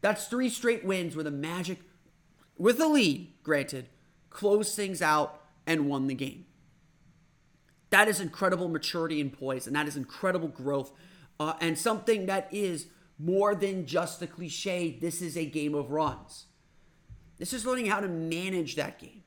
That's 0.00 0.26
three 0.26 0.48
straight 0.48 0.84
wins 0.84 1.14
where 1.14 1.24
the 1.24 1.30
Magic, 1.30 1.78
with 2.56 2.80
a 2.80 2.86
lead, 2.86 3.32
granted, 3.42 3.88
closed 4.30 4.74
things 4.74 5.02
out 5.02 5.40
and 5.66 5.88
won 5.88 6.06
the 6.06 6.14
game. 6.14 6.46
That 7.90 8.08
is 8.08 8.20
incredible 8.20 8.68
maturity 8.68 9.20
and 9.20 9.32
poise, 9.32 9.66
and 9.66 9.76
that 9.76 9.86
is 9.86 9.96
incredible 9.96 10.48
growth, 10.48 10.92
uh, 11.38 11.54
and 11.60 11.78
something 11.78 12.26
that 12.26 12.48
is 12.50 12.86
more 13.22 13.54
than 13.54 13.86
just 13.86 14.20
a 14.20 14.26
cliche. 14.26 14.98
This 15.00 15.22
is 15.22 15.36
a 15.36 15.46
game 15.46 15.74
of 15.74 15.92
runs. 15.92 16.46
This 17.38 17.52
is 17.52 17.64
learning 17.64 17.86
how 17.86 18.00
to 18.00 18.08
manage 18.08 18.74
that 18.76 18.98
game. 18.98 19.22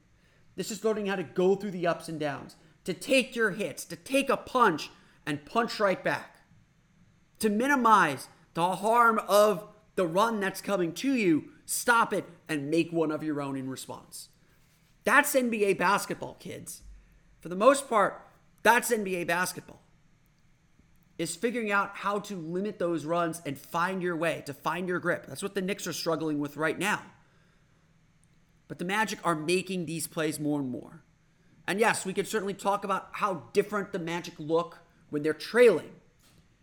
This 0.56 0.70
is 0.70 0.84
learning 0.84 1.08
how 1.08 1.16
to 1.16 1.24
go 1.24 1.56
through 1.56 1.72
the 1.72 1.88
ups 1.88 2.10
and 2.10 2.20
downs, 2.20 2.56
to 2.84 2.94
take 2.94 3.36
your 3.36 3.52
hits, 3.52 3.86
to 3.86 3.96
take 3.96 4.30
a 4.30 4.38
punch 4.38 4.90
and 5.26 5.46
punch 5.46 5.80
right 5.80 6.04
back, 6.04 6.42
to 7.40 7.50
minimize 7.50 8.28
the 8.54 8.76
harm 8.78 9.20
of 9.28 9.68
the 9.96 10.06
run 10.06 10.40
that's 10.40 10.62
coming 10.62 10.94
to 10.94 11.14
you, 11.14 11.46
stop 11.66 12.14
it, 12.14 12.26
and 12.48 12.70
make 12.70 12.92
one 12.92 13.12
of 13.12 13.24
your 13.24 13.42
own 13.42 13.56
in 13.56 13.70
response. 13.70 14.30
That's 15.04 15.36
NBA 15.36 15.78
basketball, 15.78 16.36
kids. 16.36 16.82
For 17.40 17.50
the 17.50 17.56
most 17.56 17.90
part, 17.90 18.22
that's 18.64 18.92
NBA 18.92 19.28
basketball. 19.28 19.82
Is 21.18 21.36
figuring 21.36 21.72
out 21.72 21.92
how 21.96 22.20
to 22.20 22.36
limit 22.36 22.78
those 22.78 23.06
runs 23.06 23.42
and 23.46 23.58
find 23.58 24.02
your 24.02 24.18
way, 24.18 24.44
to 24.48 24.54
find 24.54 24.88
your 24.88 25.00
grip. 25.00 25.26
That's 25.28 25.42
what 25.42 25.56
the 25.56 25.62
Knicks 25.62 25.88
are 25.88 25.94
struggling 25.94 26.40
with 26.40 26.58
right 26.58 26.78
now. 26.78 27.02
But 28.68 28.80
the 28.80 28.86
Magic 28.86 29.20
are 29.24 29.36
making 29.36 29.86
these 29.86 30.08
plays 30.08 30.40
more 30.40 30.60
and 30.60 30.70
more. 30.70 31.04
And 31.68 31.80
yes, 31.80 32.06
we 32.06 32.14
could 32.14 32.28
certainly 32.28 32.54
talk 32.54 32.84
about 32.84 33.10
how 33.14 33.44
different 33.54 33.94
the 33.94 34.00
Magic 34.00 34.34
look 34.38 34.80
when 35.10 35.24
they're 35.24 35.34
trailing. 35.34 35.92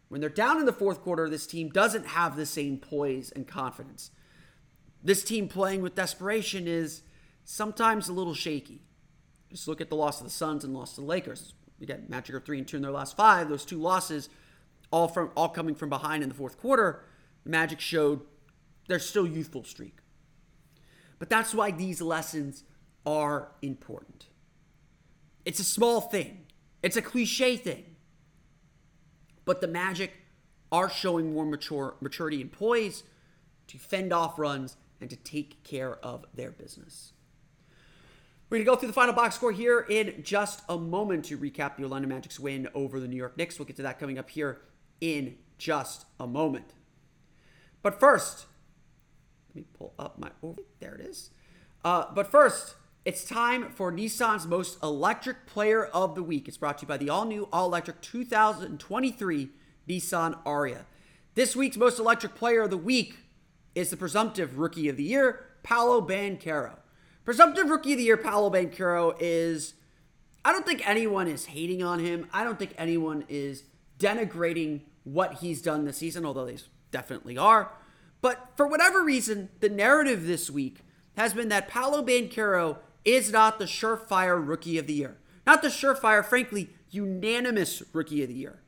When 0.08 0.20
they're 0.20 0.28
down 0.28 0.60
in 0.60 0.66
the 0.66 0.72
fourth 0.72 1.00
quarter, 1.00 1.30
this 1.30 1.46
team 1.46 1.70
doesn't 1.70 2.08
have 2.08 2.36
the 2.36 2.44
same 2.44 2.76
poise 2.76 3.30
and 3.30 3.48
confidence. 3.48 4.10
This 5.02 5.24
team 5.24 5.48
playing 5.48 5.80
with 5.80 5.94
desperation 5.94 6.68
is 6.68 7.02
sometimes 7.44 8.08
a 8.08 8.12
little 8.12 8.34
shaky. 8.34 8.82
Just 9.50 9.66
look 9.66 9.80
at 9.80 9.88
the 9.88 9.96
loss 9.96 10.20
of 10.20 10.26
the 10.26 10.30
Suns 10.30 10.64
and 10.64 10.74
loss 10.74 10.94
to 10.94 11.00
the 11.00 11.06
Lakers. 11.06 11.54
Again, 11.80 12.04
Magic 12.08 12.34
are 12.34 12.40
three 12.40 12.58
and 12.58 12.68
two 12.68 12.76
in 12.76 12.82
their 12.82 12.92
last 12.92 13.16
five. 13.16 13.48
Those 13.48 13.64
two 13.64 13.80
losses, 13.80 14.28
all 14.92 15.08
from 15.08 15.30
all 15.36 15.48
coming 15.48 15.74
from 15.74 15.88
behind 15.88 16.22
in 16.22 16.28
the 16.28 16.34
fourth 16.34 16.58
quarter. 16.58 17.04
The 17.42 17.50
Magic 17.50 17.80
showed 17.80 18.20
their 18.86 19.00
still 19.00 19.26
youthful 19.26 19.64
streak. 19.64 19.96
But 21.18 21.28
that's 21.28 21.54
why 21.54 21.72
these 21.72 22.00
lessons 22.00 22.64
are 23.04 23.52
important. 23.62 24.26
It's 25.44 25.58
a 25.58 25.64
small 25.64 26.00
thing. 26.00 26.46
It's 26.82 26.96
a 26.96 27.02
cliche 27.02 27.56
thing. 27.56 27.84
But 29.44 29.60
the 29.60 29.68
Magic 29.68 30.12
are 30.70 30.88
showing 30.88 31.32
more 31.34 31.44
mature 31.44 31.96
maturity 32.00 32.40
and 32.40 32.50
poise 32.52 33.02
to 33.66 33.78
fend 33.78 34.12
off 34.12 34.38
runs 34.38 34.76
and 35.00 35.10
to 35.10 35.16
take 35.16 35.64
care 35.64 35.96
of 35.96 36.24
their 36.34 36.50
business. 36.50 37.12
We're 38.48 38.58
going 38.58 38.66
to 38.66 38.70
go 38.70 38.76
through 38.76 38.88
the 38.88 38.92
final 38.92 39.14
box 39.14 39.36
score 39.36 39.52
here 39.52 39.80
in 39.80 40.22
just 40.22 40.62
a 40.68 40.76
moment 40.76 41.24
to 41.26 41.38
recap 41.38 41.76
the 41.76 41.84
Orlando 41.84 42.08
Magic's 42.08 42.38
win 42.38 42.68
over 42.74 43.00
the 43.00 43.08
New 43.08 43.16
York 43.16 43.36
Knicks. 43.36 43.58
We'll 43.58 43.66
get 43.66 43.76
to 43.76 43.82
that 43.82 43.98
coming 43.98 44.18
up 44.18 44.28
here 44.28 44.60
in 45.02 45.34
just 45.58 46.06
a 46.18 46.26
moment. 46.26 46.72
But 47.82 47.98
first, 47.98 48.46
let 49.50 49.56
me 49.56 49.64
pull 49.76 49.92
up 49.98 50.18
my. 50.18 50.30
Oh, 50.42 50.56
there 50.80 50.94
it 50.94 51.02
is. 51.02 51.30
Uh, 51.84 52.06
but 52.14 52.30
first, 52.30 52.76
It's 53.04 53.24
time 53.24 53.70
for 53.70 53.90
Nissan's 53.90 54.46
most 54.46 54.80
electric 54.80 55.44
player 55.44 55.86
of 55.86 56.14
the 56.14 56.22
week. 56.22 56.46
It's 56.46 56.56
brought 56.56 56.78
to 56.78 56.82
you 56.82 56.88
by 56.88 56.98
the 56.98 57.10
all 57.10 57.24
new, 57.24 57.48
all 57.52 57.66
electric 57.66 58.00
2023 58.00 59.48
Nissan 59.88 60.40
Ariya. 60.44 60.84
This 61.34 61.56
week's 61.56 61.76
most 61.76 61.98
electric 61.98 62.36
player 62.36 62.62
of 62.62 62.70
the 62.70 62.76
week 62.76 63.16
is 63.74 63.90
the 63.90 63.96
presumptive 63.96 64.56
rookie 64.56 64.88
of 64.88 64.96
the 64.96 65.02
year, 65.02 65.46
Paolo 65.64 66.00
Banchero. 66.00 66.76
Presumptive 67.24 67.70
rookie 67.70 67.94
of 67.94 67.98
the 67.98 68.04
year, 68.04 68.16
Paolo 68.16 68.50
Banchero 68.50 69.16
is. 69.18 69.74
I 70.44 70.52
don't 70.52 70.64
think 70.64 70.88
anyone 70.88 71.26
is 71.26 71.46
hating 71.46 71.82
on 71.82 71.98
him. 71.98 72.28
I 72.32 72.44
don't 72.44 72.58
think 72.58 72.72
anyone 72.78 73.24
is 73.28 73.64
denigrating 73.98 74.82
what 75.04 75.34
he's 75.34 75.62
done 75.62 75.84
this 75.84 75.98
season, 75.98 76.24
although 76.24 76.46
they 76.46 76.58
definitely 76.90 77.36
are. 77.36 77.72
But 78.20 78.52
for 78.56 78.66
whatever 78.66 79.02
reason, 79.02 79.48
the 79.60 79.68
narrative 79.68 80.26
this 80.26 80.48
week 80.48 80.80
has 81.16 81.34
been 81.34 81.48
that 81.48 81.68
Paolo 81.68 82.02
Banchero 82.02 82.78
is 83.04 83.32
not 83.32 83.58
the 83.58 83.64
surefire 83.64 84.46
rookie 84.46 84.78
of 84.78 84.86
the 84.86 84.92
year. 84.92 85.18
Not 85.46 85.62
the 85.62 85.68
surefire, 85.68 86.24
frankly, 86.24 86.70
unanimous 86.90 87.82
rookie 87.92 88.22
of 88.22 88.28
the 88.28 88.34
year. 88.34 88.60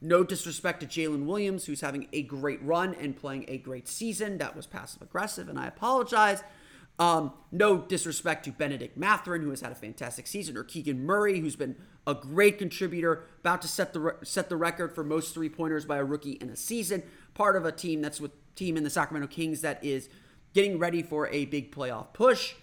No 0.00 0.24
disrespect 0.24 0.80
to 0.80 0.86
Jalen 0.86 1.24
Williams, 1.24 1.66
who's 1.66 1.80
having 1.80 2.08
a 2.12 2.22
great 2.22 2.62
run 2.62 2.94
and 2.94 3.16
playing 3.16 3.44
a 3.48 3.58
great 3.58 3.88
season. 3.88 4.38
That 4.38 4.56
was 4.56 4.66
passive 4.66 5.02
aggressive, 5.02 5.48
and 5.48 5.58
I 5.58 5.66
apologize. 5.66 6.42
Um, 6.98 7.34
no 7.52 7.78
disrespect 7.78 8.44
to 8.46 8.52
Bennedict 8.52 8.96
Mathurin, 8.96 9.42
who 9.42 9.50
has 9.50 9.60
had 9.60 9.70
a 9.70 9.74
fantastic 9.74 10.26
season, 10.26 10.56
or 10.56 10.64
Keegan 10.64 11.04
Murray, 11.04 11.40
who's 11.40 11.56
been 11.56 11.76
a 12.06 12.14
great 12.14 12.58
contributor, 12.58 13.24
about 13.40 13.60
to 13.62 13.68
set 13.68 13.92
the 13.92 14.16
set 14.22 14.48
the 14.48 14.56
record 14.56 14.94
for 14.94 15.04
most 15.04 15.34
three 15.34 15.50
pointers 15.50 15.84
by 15.84 15.98
a 15.98 16.04
rookie 16.04 16.32
in 16.32 16.48
a 16.48 16.56
season. 16.56 17.02
Part 17.34 17.54
of 17.54 17.66
a 17.66 17.72
team 17.72 18.00
that's 18.00 18.20
with 18.20 18.32
team 18.54 18.78
in 18.78 18.84
the 18.84 18.90
Sacramento 18.90 19.28
Kings 19.28 19.60
that 19.60 19.84
is 19.84 20.08
getting 20.54 20.78
ready 20.78 21.02
for 21.02 21.28
a 21.28 21.44
big 21.44 21.70
playoff 21.70 22.14
push. 22.14 22.54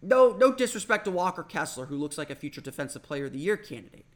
No, 0.00 0.36
no 0.36 0.52
disrespect 0.52 1.06
to 1.06 1.10
Walker 1.10 1.42
Kessler, 1.42 1.86
who 1.86 1.96
looks 1.96 2.16
like 2.16 2.30
a 2.30 2.36
future 2.36 2.60
Defensive 2.60 3.02
Player 3.02 3.24
of 3.24 3.32
the 3.32 3.38
Year 3.38 3.56
candidate. 3.56 4.06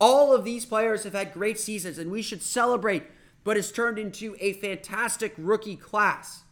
All 0.00 0.32
of 0.32 0.44
these 0.44 0.64
players 0.64 1.04
have 1.04 1.12
had 1.12 1.34
great 1.34 1.58
seasons, 1.58 1.98
and 1.98 2.10
we 2.10 2.22
should 2.22 2.42
celebrate 2.42 3.04
But 3.44 3.56
it's 3.56 3.70
turned 3.70 3.96
into 3.96 4.34
a 4.40 4.54
fantastic 4.54 5.32
rookie 5.38 5.76
class. 5.76 6.42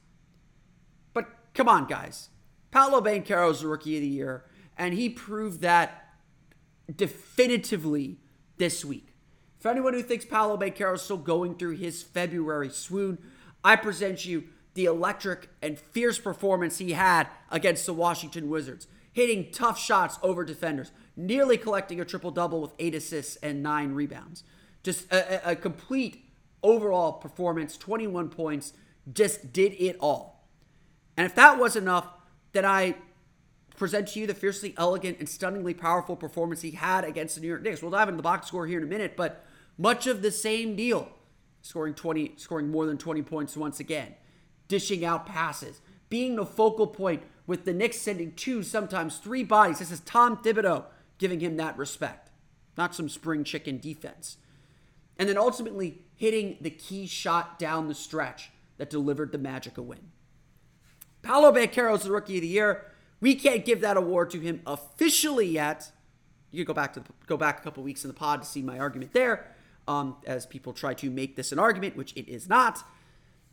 Come 1.54 1.68
on, 1.68 1.86
guys. 1.86 2.30
Paolo 2.70 3.00
Banchero 3.00 3.50
is 3.50 3.60
the 3.60 3.68
rookie 3.68 3.96
of 3.96 4.02
the 4.02 4.08
year, 4.08 4.44
and 4.76 4.92
he 4.92 5.08
proved 5.08 5.60
that 5.60 6.14
definitively 6.94 8.18
this 8.56 8.84
week. 8.84 9.14
For 9.58 9.70
anyone 9.70 9.94
who 9.94 10.02
thinks 10.02 10.24
Paolo 10.24 10.58
Banchero 10.58 10.94
is 10.94 11.02
still 11.02 11.16
going 11.16 11.54
through 11.54 11.76
his 11.76 12.02
February 12.02 12.68
swoon, 12.68 13.18
I 13.62 13.76
present 13.76 14.26
you 14.26 14.44
the 14.74 14.84
electric 14.86 15.48
and 15.62 15.78
fierce 15.78 16.18
performance 16.18 16.78
he 16.78 16.92
had 16.92 17.28
against 17.50 17.86
the 17.86 17.94
Washington 17.94 18.50
Wizards, 18.50 18.88
hitting 19.12 19.52
tough 19.52 19.78
shots 19.78 20.18
over 20.22 20.44
defenders, 20.44 20.90
nearly 21.16 21.56
collecting 21.56 22.00
a 22.00 22.04
triple 22.04 22.32
double 22.32 22.60
with 22.60 22.74
eight 22.80 22.94
assists 22.94 23.36
and 23.36 23.62
nine 23.62 23.92
rebounds. 23.92 24.42
Just 24.82 25.10
a, 25.12 25.52
a 25.52 25.56
complete 25.56 26.24
overall 26.62 27.12
performance, 27.12 27.76
21 27.78 28.28
points, 28.30 28.72
just 29.12 29.52
did 29.52 29.72
it 29.74 29.96
all. 30.00 30.33
And 31.16 31.26
if 31.26 31.34
that 31.34 31.58
was 31.58 31.76
enough, 31.76 32.08
then 32.52 32.64
I 32.64 32.96
present 33.76 34.08
to 34.08 34.20
you 34.20 34.26
the 34.26 34.34
fiercely 34.34 34.74
elegant 34.76 35.18
and 35.18 35.28
stunningly 35.28 35.74
powerful 35.74 36.16
performance 36.16 36.62
he 36.62 36.72
had 36.72 37.04
against 37.04 37.34
the 37.34 37.40
New 37.40 37.48
York 37.48 37.62
Knicks. 37.62 37.82
We'll 37.82 37.90
dive 37.90 38.08
into 38.08 38.16
the 38.16 38.22
box 38.22 38.46
score 38.46 38.66
here 38.66 38.78
in 38.78 38.84
a 38.84 38.88
minute, 38.88 39.16
but 39.16 39.44
much 39.76 40.06
of 40.06 40.22
the 40.22 40.30
same 40.30 40.76
deal. 40.76 41.08
Scoring 41.62 41.94
20, 41.94 42.34
scoring 42.36 42.70
more 42.70 42.86
than 42.86 42.98
20 42.98 43.22
points 43.22 43.56
once 43.56 43.80
again, 43.80 44.14
dishing 44.68 45.04
out 45.04 45.26
passes, 45.26 45.80
being 46.10 46.36
the 46.36 46.44
focal 46.44 46.86
point 46.86 47.22
with 47.46 47.64
the 47.64 47.72
Knicks 47.72 48.00
sending 48.00 48.32
two, 48.32 48.62
sometimes 48.62 49.18
three 49.18 49.42
bodies. 49.42 49.78
This 49.78 49.90
is 49.90 50.00
Tom 50.00 50.36
Thibodeau 50.36 50.84
giving 51.18 51.40
him 51.40 51.56
that 51.56 51.78
respect, 51.78 52.30
not 52.76 52.94
some 52.94 53.08
spring 53.08 53.44
chicken 53.44 53.78
defense. 53.78 54.36
And 55.18 55.28
then 55.28 55.38
ultimately 55.38 56.02
hitting 56.16 56.58
the 56.60 56.70
key 56.70 57.06
shot 57.06 57.58
down 57.58 57.88
the 57.88 57.94
stretch 57.94 58.50
that 58.76 58.90
delivered 58.90 59.32
the 59.32 59.38
Magic 59.38 59.78
a 59.78 59.82
win. 59.82 60.10
Paolo 61.24 61.50
Banchero 61.50 61.94
is 61.96 62.02
the 62.02 62.12
rookie 62.12 62.36
of 62.36 62.42
the 62.42 62.48
year. 62.48 62.84
We 63.20 63.34
can't 63.34 63.64
give 63.64 63.80
that 63.80 63.96
award 63.96 64.28
to 64.30 64.40
him 64.40 64.60
officially 64.66 65.46
yet. 65.46 65.90
You 66.50 66.64
can 66.64 66.74
go 66.74 66.74
back 66.74 66.92
to 66.92 67.00
the, 67.00 67.06
go 67.26 67.38
back 67.38 67.60
a 67.60 67.62
couple 67.62 67.82
weeks 67.82 68.04
in 68.04 68.08
the 68.08 68.14
pod 68.14 68.42
to 68.42 68.48
see 68.48 68.60
my 68.60 68.78
argument 68.78 69.14
there, 69.14 69.50
um, 69.88 70.16
as 70.26 70.44
people 70.44 70.74
try 70.74 70.92
to 70.94 71.10
make 71.10 71.34
this 71.34 71.50
an 71.50 71.58
argument, 71.58 71.96
which 71.96 72.12
it 72.14 72.28
is 72.28 72.46
not. 72.46 72.84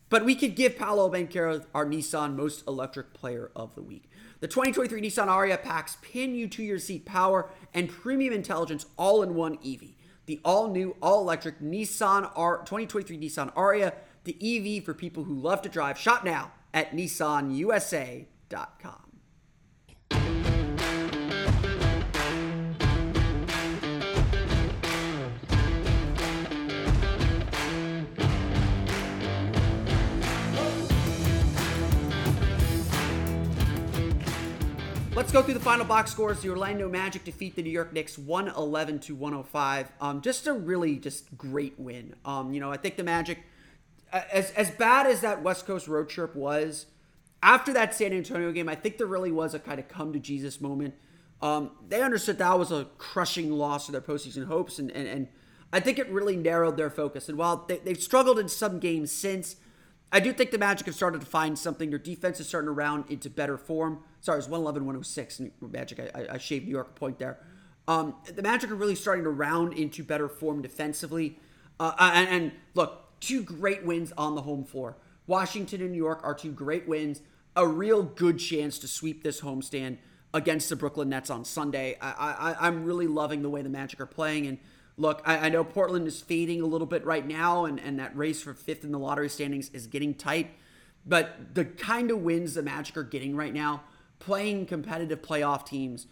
But 0.10 0.26
we 0.26 0.36
could 0.36 0.56
give 0.56 0.78
Paolo 0.78 1.10
Banchero 1.10 1.66
our 1.74 1.86
Nissan 1.86 2.36
Most 2.36 2.68
Electric 2.68 3.14
Player 3.14 3.50
of 3.56 3.74
the 3.76 3.82
Week. 3.82 4.12
The 4.42 4.50
2023 4.50 5.02
Nissan 5.02 5.28
Ariya 5.28 5.64
packs 5.64 5.98
pin 6.02 6.36
you 6.36 6.50
to 6.50 6.62
your 6.62 6.78
seat 6.78 7.06
power 7.06 7.50
and 7.74 7.88
premium 7.88 8.34
intelligence 8.34 8.86
all 8.98 9.24
in 9.24 9.34
one 9.34 9.58
EV. 9.66 9.92
The 10.26 10.42
all 10.44 10.70
new, 10.70 10.98
all 11.02 11.22
electric 11.22 11.62
Nissan 11.62 12.30
R 12.36 12.58
2023 12.58 13.18
Nissan 13.18 13.54
Ariya, 13.54 13.94
the 14.26 14.36
EV 14.78 14.84
for 14.84 14.94
people 14.94 15.24
who 15.24 15.34
love 15.34 15.62
to 15.62 15.70
drive. 15.70 15.98
Shop 15.98 16.26
now 16.26 16.52
at 16.74 16.92
nissanusa.com. 16.92 18.28
Let's 35.14 35.32
go 35.34 35.44
through 35.44 35.54
the 35.54 35.60
final 35.60 35.86
box 35.86 36.10
scores. 36.10 36.42
The 36.42 36.50
Orlando 36.50 36.90
Magic 36.90 37.24
defeat 37.24 37.56
the 37.56 37.62
New 37.62 37.70
York 37.70 37.94
Knicks 37.94 38.18
111 38.18 39.00
to 39.02 39.16
105. 39.16 39.92
Um, 40.02 40.22
just 40.22 40.48
a 40.48 40.54
really 40.54 40.98
just 40.98 41.38
great 41.38 41.80
win. 41.80 42.16
Um, 42.26 42.54
you 42.54 42.60
know, 42.60 42.72
I 42.72 42.78
think 42.78 42.98
the 42.98 43.04
Magic 43.04 43.38
as 44.12 44.52
as 44.52 44.72
bad 44.72 45.08
as 45.08 45.22
that 45.22 45.42
West 45.42 45.66
Coast 45.66 45.88
road 45.88 46.10
trip 46.10 46.36
was, 46.36 46.88
after 47.44 47.74
that 47.74 47.96
San 47.96 48.14
Antonio 48.14 48.52
game, 48.52 48.70
I 48.70 48.76
think 48.76 48.98
there 48.98 49.08
really 49.08 49.32
was 49.32 49.54
a 49.54 49.60
kind 49.60 49.80
of 49.80 49.88
come 49.88 50.14
to 50.14 50.20
Jesus 50.20 50.62
moment. 50.62 50.94
Um, 51.42 51.72
they 51.88 52.02
understood 52.02 52.38
that 52.38 52.60
was 52.60 52.72
a 52.72 52.86
crushing 52.98 53.52
loss 53.52 53.88
to 53.88 53.92
their 53.92 54.02
postseason 54.02 54.46
hopes, 54.46 54.78
and, 54.78 54.92
and, 54.92 55.08
and 55.08 55.28
I 55.74 55.80
think 55.80 55.98
it 55.98 56.08
really 56.10 56.36
narrowed 56.36 56.78
their 56.78 56.92
focus. 56.92 57.30
And 57.30 57.38
while 57.38 57.66
they, 57.68 57.78
they've 57.78 58.02
struggled 58.02 58.38
in 58.38 58.48
some 58.48 58.80
games 58.80 59.12
since, 59.12 59.56
I 60.12 60.20
do 60.20 60.34
think 60.34 60.52
the 60.52 60.60
Magic 60.60 60.86
have 60.86 60.96
started 60.96 61.22
to 61.22 61.28
find 61.28 61.58
something. 61.58 61.90
Their 61.90 61.98
defense 61.98 62.40
is 62.40 62.48
starting 62.48 62.68
to 62.68 62.74
round 62.74 63.06
into 63.10 63.30
better 63.30 63.58
form. 63.58 64.04
Sorry, 64.20 64.36
it 64.36 64.40
was 64.40 64.50
111 64.50 64.86
106. 64.86 65.42
Magic, 65.62 66.12
I, 66.14 66.36
I 66.36 66.38
shaved 66.38 66.66
New 66.66 66.72
York 66.72 66.90
a 66.90 67.00
point 67.00 67.18
there. 67.18 67.40
Um, 67.88 68.16
the 68.32 68.44
Magic 68.44 68.70
are 68.70 68.76
really 68.76 68.96
starting 68.96 69.24
to 69.24 69.32
round 69.32 69.74
into 69.74 70.04
better 70.04 70.30
form 70.30 70.62
defensively. 70.62 71.40
Uh, 71.80 71.94
and, 71.98 72.30
and 72.30 72.52
look, 72.76 73.11
two 73.22 73.44
great 73.44 73.86
wins 73.86 74.12
on 74.18 74.36
the 74.36 74.42
home 74.42 74.66
floor. 74.66 74.98
Washington 75.28 75.80
and 75.82 75.92
New 75.92 75.98
York 75.98 76.20
are 76.24 76.34
two 76.34 76.52
great 76.52 76.88
wins. 76.88 77.22
A 77.56 77.66
real 77.66 78.04
good 78.04 78.40
chance 78.40 78.78
to 78.80 78.88
sweep 78.88 79.24
this 79.24 79.42
homestand 79.42 79.98
against 80.34 80.70
the 80.70 80.76
Brooklyn 80.76 81.10
Nets 81.10 81.30
on 81.30 81.46
Sunday. 81.46 81.98
I, 82.02 82.56
I, 82.60 82.68
am 82.68 82.86
really 82.86 83.08
loving 83.08 83.42
the 83.42 83.50
way 83.50 83.62
the 83.62 83.70
Magic 83.70 84.00
are 84.00 84.06
playing. 84.06 84.48
And 84.48 84.58
look, 84.98 85.22
I, 85.26 85.38
I, 85.38 85.50
know 85.50 85.64
Portland 85.64 86.08
is 86.08 86.22
fading 86.22 86.62
a 86.62 86.66
little 86.66 86.88
bit 86.88 87.06
right 87.06 87.28
now, 87.28 87.66
and, 87.66 87.80
and 87.80 88.00
that 88.00 88.16
race 88.16 88.42
for 88.42 88.54
fifth 88.54 88.84
in 88.84 88.92
the 88.92 89.00
lottery 89.00 89.30
standings 89.30 89.70
is 89.72 89.88
getting 89.88 90.14
tight. 90.14 90.52
But 91.06 91.54
the 91.56 91.66
kind 91.66 92.12
of 92.12 92.20
wins 92.20 92.54
the 92.54 92.64
Magic 92.64 92.96
are 92.96 93.04
getting 93.04 93.36
right 93.36 93.54
now, 93.54 93.84
playing 94.20 94.68
competitive 94.68 95.22
playoff 95.22 95.66
teams, 95.66 96.08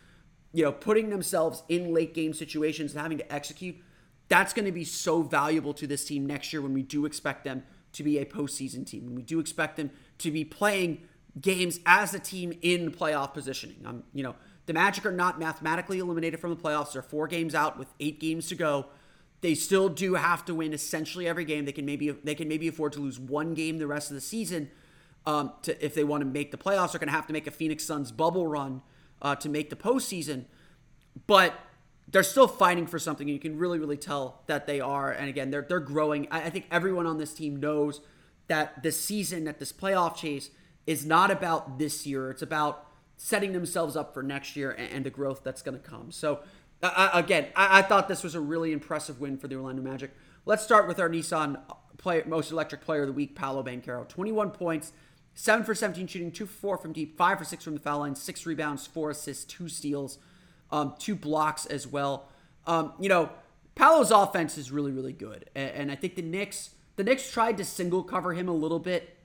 you 0.52 0.64
know, 0.64 0.72
putting 0.72 1.10
themselves 1.10 1.64
in 1.70 1.94
late 1.94 2.14
game 2.14 2.34
situations 2.34 2.94
and 2.94 3.02
having 3.02 3.20
to 3.20 3.34
execute 3.34 3.78
that's 4.30 4.54
going 4.54 4.66
to 4.66 4.72
be 4.72 4.86
so 4.86 5.22
valuable 5.22 5.74
to 5.74 5.88
this 5.88 6.06
team 6.06 6.26
next 6.26 6.54
year 6.54 6.62
when 6.62 6.74
we 6.74 6.84
do 6.84 7.06
expect 7.06 7.44
them 7.44 7.64
to 7.94 8.04
be 8.04 8.20
a 8.20 8.26
postseason 8.26 8.86
team. 8.86 9.06
When 9.06 9.16
we 9.16 9.24
do 9.24 9.40
expect 9.40 9.76
them 9.76 9.90
to 10.20 10.32
be 10.32 10.46
playing 10.46 11.02
games 11.40 11.80
as 11.86 12.14
a 12.14 12.20
team 12.20 12.54
in 12.62 12.92
playoff 12.92 13.34
positioning. 13.34 13.84
Um, 13.86 14.04
you 14.14 14.24
know, 14.24 14.36
the 14.66 14.74
Magic 14.74 15.06
are 15.06 15.12
not 15.12 15.40
mathematically 15.40 16.00
eliminated 16.00 16.40
from 16.40 16.52
the 16.52 16.56
playoffs. 16.56 16.94
They're 16.94 17.02
four 17.02 17.28
games 17.28 17.56
out 17.56 17.78
with 17.78 17.88
eight 18.00 18.20
games 18.20 18.48
to 18.48 18.56
go. 18.56 18.88
They 19.42 19.56
still 19.56 19.90
do 19.90 20.16
have 20.16 20.46
to 20.46 20.54
win 20.54 20.74
essentially 20.74 21.28
every 21.28 21.46
game. 21.46 21.66
They 21.66 21.72
can 21.72 21.86
maybe 21.86 22.10
they 22.10 22.36
can 22.36 22.48
maybe 22.48 22.68
afford 22.68 22.94
to 22.94 23.00
lose 23.00 23.20
one 23.20 23.54
game 23.54 23.78
the 23.78 23.88
rest 23.88 24.12
of 24.12 24.16
the 24.16 24.22
season. 24.22 24.70
Um, 25.26 25.54
to, 25.64 25.84
if 25.84 25.96
they 25.96 26.04
want 26.04 26.22
to 26.22 26.26
make 26.26 26.52
the 26.52 26.58
playoffs, 26.58 26.92
they're 26.92 27.00
going 27.00 27.08
to 27.08 27.14
have 27.14 27.28
to 27.28 27.34
make 27.34 27.48
a 27.48 27.52
Phoenix 27.52 27.84
Suns 27.86 28.12
bubble 28.12 28.48
run 28.48 28.82
uh, 29.22 29.36
to 29.36 29.50
make 29.50 29.70
the 29.70 29.76
postseason. 29.76 30.46
But 31.26 31.54
they're 32.12 32.24
still 32.24 32.48
fighting 32.48 32.88
for 32.88 33.00
something. 33.00 33.28
And 33.28 33.34
you 33.34 33.40
can 33.40 33.58
really, 33.58 33.80
really 33.80 33.98
tell 33.98 34.42
that 34.48 34.68
they 34.68 34.80
are. 34.80 35.12
And 35.12 35.30
again, 35.30 35.52
they're 35.52 35.66
they're 35.68 35.80
growing. 35.80 36.28
I, 36.32 36.44
I 36.44 36.50
think 36.50 36.66
everyone 36.72 37.06
on 37.06 37.18
this 37.18 37.34
team 37.34 37.58
knows 37.58 38.02
that 38.48 38.82
this 38.84 39.00
season, 39.00 39.44
that 39.46 39.60
this 39.60 39.72
playoff 39.72 40.16
chase 40.16 40.50
is 40.88 41.06
not 41.06 41.30
about 41.30 41.78
this 41.78 42.08
year. 42.08 42.32
It's 42.32 42.42
about 42.42 42.86
setting 43.16 43.54
themselves 43.54 43.96
up 43.96 44.14
for 44.14 44.24
next 44.24 44.56
year 44.56 44.72
and, 44.72 44.92
and 44.92 45.06
the 45.06 45.10
growth 45.10 45.42
that's 45.44 45.62
going 45.62 45.80
to 45.80 45.88
come. 45.88 46.12
So, 46.12 46.40
again, 46.82 47.48
I, 47.56 47.80
I, 47.80 47.82
thought 47.82 48.08
this 48.08 48.24
was 48.24 48.34
a 48.34 48.40
really 48.40 48.72
impressive 48.72 49.20
win 49.20 49.38
for 49.38 49.48
the 49.48 49.56
Orlando 49.56 49.82
Magic. 49.82 50.12
Let's 50.46 50.64
start 50.64 50.88
with 50.88 51.00
our 51.00 51.10
Nissan 51.10 51.60
player, 51.98 52.24
most 52.26 52.52
electric 52.52 52.82
player 52.82 53.02
of 53.02 53.08
the 53.08 53.14
week, 53.14 53.36
Paolo 53.36 53.62
Banchero. 53.62 54.08
21 54.08 54.52
points, 54.52 54.94
seven 55.36 55.66
for 55.66 55.76
17 55.76 56.08
shooting, 56.08 56.32
two 56.32 56.46
for 56.46 56.54
four 56.54 56.78
from 56.78 56.94
deep, 56.94 57.18
five 57.18 57.38
for 57.38 57.46
six 57.46 57.64
from 57.64 57.74
the 57.74 57.80
foul 57.80 58.00
line, 58.00 58.16
six 58.16 58.46
rebounds, 58.46 58.88
four 58.88 59.12
assists, 59.12 59.44
two 59.44 59.68
steals, 59.68 60.18
um, 60.72 60.96
two 61.00 61.16
blocks 61.16 61.66
as 61.66 61.88
well. 61.88 62.28
Um, 62.68 62.94
you 63.00 63.10
know, 63.10 63.30
Paolo's 63.76 64.12
offense 64.12 64.58
is 64.58 64.72
really, 64.72 64.92
really 64.92 65.14
good, 65.14 65.50
and, 65.56 65.72
and 65.72 65.92
I 65.92 65.96
think 65.96 66.16
the 66.16 66.22
Knicks, 66.22 66.72
the 66.96 67.04
Knicks 67.04 67.32
tried 67.32 67.58
to 67.58 67.66
single 67.66 68.04
cover 68.04 68.34
him 68.34 68.48
a 68.48 68.54
little 68.54 68.80
bit 68.80 69.18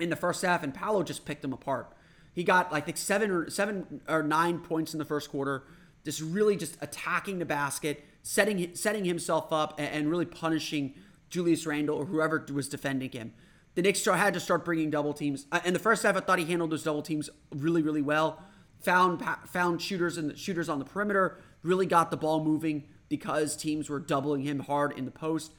in 0.00 0.10
the 0.10 0.16
first 0.16 0.42
half, 0.42 0.62
and 0.62 0.72
Paolo 0.72 1.02
just 1.02 1.24
picked 1.24 1.44
him 1.44 1.52
apart. 1.52 1.92
He 2.34 2.44
got, 2.44 2.72
I 2.72 2.80
think, 2.80 2.96
seven 2.96 3.30
or 3.30 3.50
seven 3.50 4.00
or 4.08 4.22
nine 4.22 4.58
points 4.60 4.94
in 4.94 4.98
the 4.98 5.04
first 5.04 5.30
quarter. 5.30 5.64
Just 6.04 6.20
really 6.20 6.56
just 6.56 6.76
attacking 6.80 7.38
the 7.38 7.44
basket, 7.44 8.04
setting 8.22 8.74
setting 8.74 9.04
himself 9.04 9.52
up, 9.52 9.78
and, 9.78 9.88
and 9.88 10.10
really 10.10 10.24
punishing 10.24 10.94
Julius 11.28 11.66
Randle 11.66 11.96
or 11.96 12.06
whoever 12.06 12.44
was 12.52 12.68
defending 12.68 13.10
him. 13.10 13.32
The 13.74 13.82
Knicks 13.82 14.04
had 14.04 14.34
to 14.34 14.40
start 14.40 14.64
bringing 14.64 14.90
double 14.90 15.14
teams. 15.14 15.46
Uh, 15.50 15.60
in 15.64 15.72
the 15.72 15.78
first 15.78 16.02
half, 16.02 16.16
I 16.16 16.20
thought 16.20 16.38
he 16.38 16.44
handled 16.44 16.70
those 16.70 16.82
double 16.82 17.02
teams 17.02 17.30
really, 17.54 17.82
really 17.82 18.02
well. 18.02 18.42
Found 18.82 19.24
found 19.46 19.80
shooters 19.80 20.16
and 20.16 20.36
shooters 20.38 20.68
on 20.68 20.78
the 20.78 20.84
perimeter. 20.84 21.38
Really 21.62 21.86
got 21.86 22.10
the 22.10 22.16
ball 22.16 22.44
moving 22.44 22.84
because 23.08 23.56
teams 23.56 23.88
were 23.88 24.00
doubling 24.00 24.42
him 24.42 24.60
hard 24.60 24.96
in 24.98 25.04
the 25.04 25.10
post, 25.10 25.52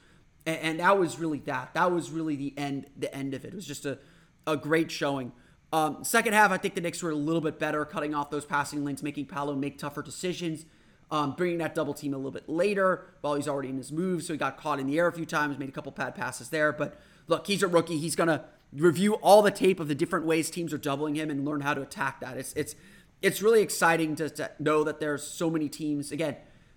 and, 0.45 0.57
and 0.57 0.79
that 0.79 0.97
was 0.99 1.19
really 1.19 1.39
that. 1.39 1.73
That 1.73 1.91
was 1.91 2.11
really 2.11 2.35
the 2.35 2.53
end. 2.57 2.87
The 2.97 3.13
end 3.15 3.33
of 3.33 3.45
it. 3.45 3.49
It 3.49 3.55
was 3.55 3.65
just 3.65 3.85
a 3.85 3.99
a 4.45 4.57
great 4.57 4.91
showing. 4.91 5.31
Um, 5.71 6.03
second 6.03 6.33
half, 6.33 6.51
I 6.51 6.57
think 6.57 6.75
the 6.75 6.81
Knicks 6.81 7.01
were 7.01 7.09
a 7.09 7.15
little 7.15 7.41
bit 7.41 7.57
better, 7.57 7.83
cutting 7.83 8.13
off 8.13 8.29
those 8.29 8.45
passing 8.45 8.83
lanes, 8.85 9.01
making 9.01 9.25
Paolo 9.25 9.55
make 9.55 9.79
tougher 9.79 10.03
decisions, 10.03 10.65
um, 11.09 11.33
bringing 11.35 11.57
that 11.59 11.73
double 11.73 11.95
team 11.95 12.13
a 12.13 12.17
little 12.17 12.31
bit 12.31 12.47
later 12.47 13.05
while 13.21 13.33
he's 13.33 13.47
already 13.47 13.69
in 13.69 13.77
his 13.77 13.91
move. 13.91 14.23
So 14.23 14.33
he 14.33 14.37
got 14.37 14.57
caught 14.57 14.79
in 14.79 14.85
the 14.85 14.99
air 14.99 15.07
a 15.07 15.13
few 15.13 15.25
times, 15.25 15.57
made 15.57 15.69
a 15.69 15.71
couple 15.71 15.91
pad 15.91 16.13
passes 16.13 16.49
there. 16.49 16.71
But 16.71 16.99
look, 17.27 17.47
he's 17.47 17.63
a 17.63 17.67
rookie. 17.67 17.97
He's 17.97 18.15
gonna 18.15 18.45
review 18.71 19.15
all 19.15 19.41
the 19.41 19.51
tape 19.51 19.79
of 19.79 19.87
the 19.87 19.95
different 19.95 20.25
ways 20.25 20.49
teams 20.49 20.73
are 20.73 20.77
doubling 20.77 21.15
him 21.15 21.29
and 21.29 21.45
learn 21.45 21.61
how 21.61 21.73
to 21.73 21.81
attack 21.81 22.19
that. 22.19 22.37
It's 22.37 22.53
it's 22.53 22.75
it's 23.23 23.41
really 23.41 23.61
exciting 23.61 24.15
to, 24.17 24.29
to 24.29 24.51
know 24.59 24.83
that 24.83 24.99
there's 24.99 25.23
so 25.23 25.49
many 25.49 25.69
teams. 25.69 26.11
Again, 26.11 26.35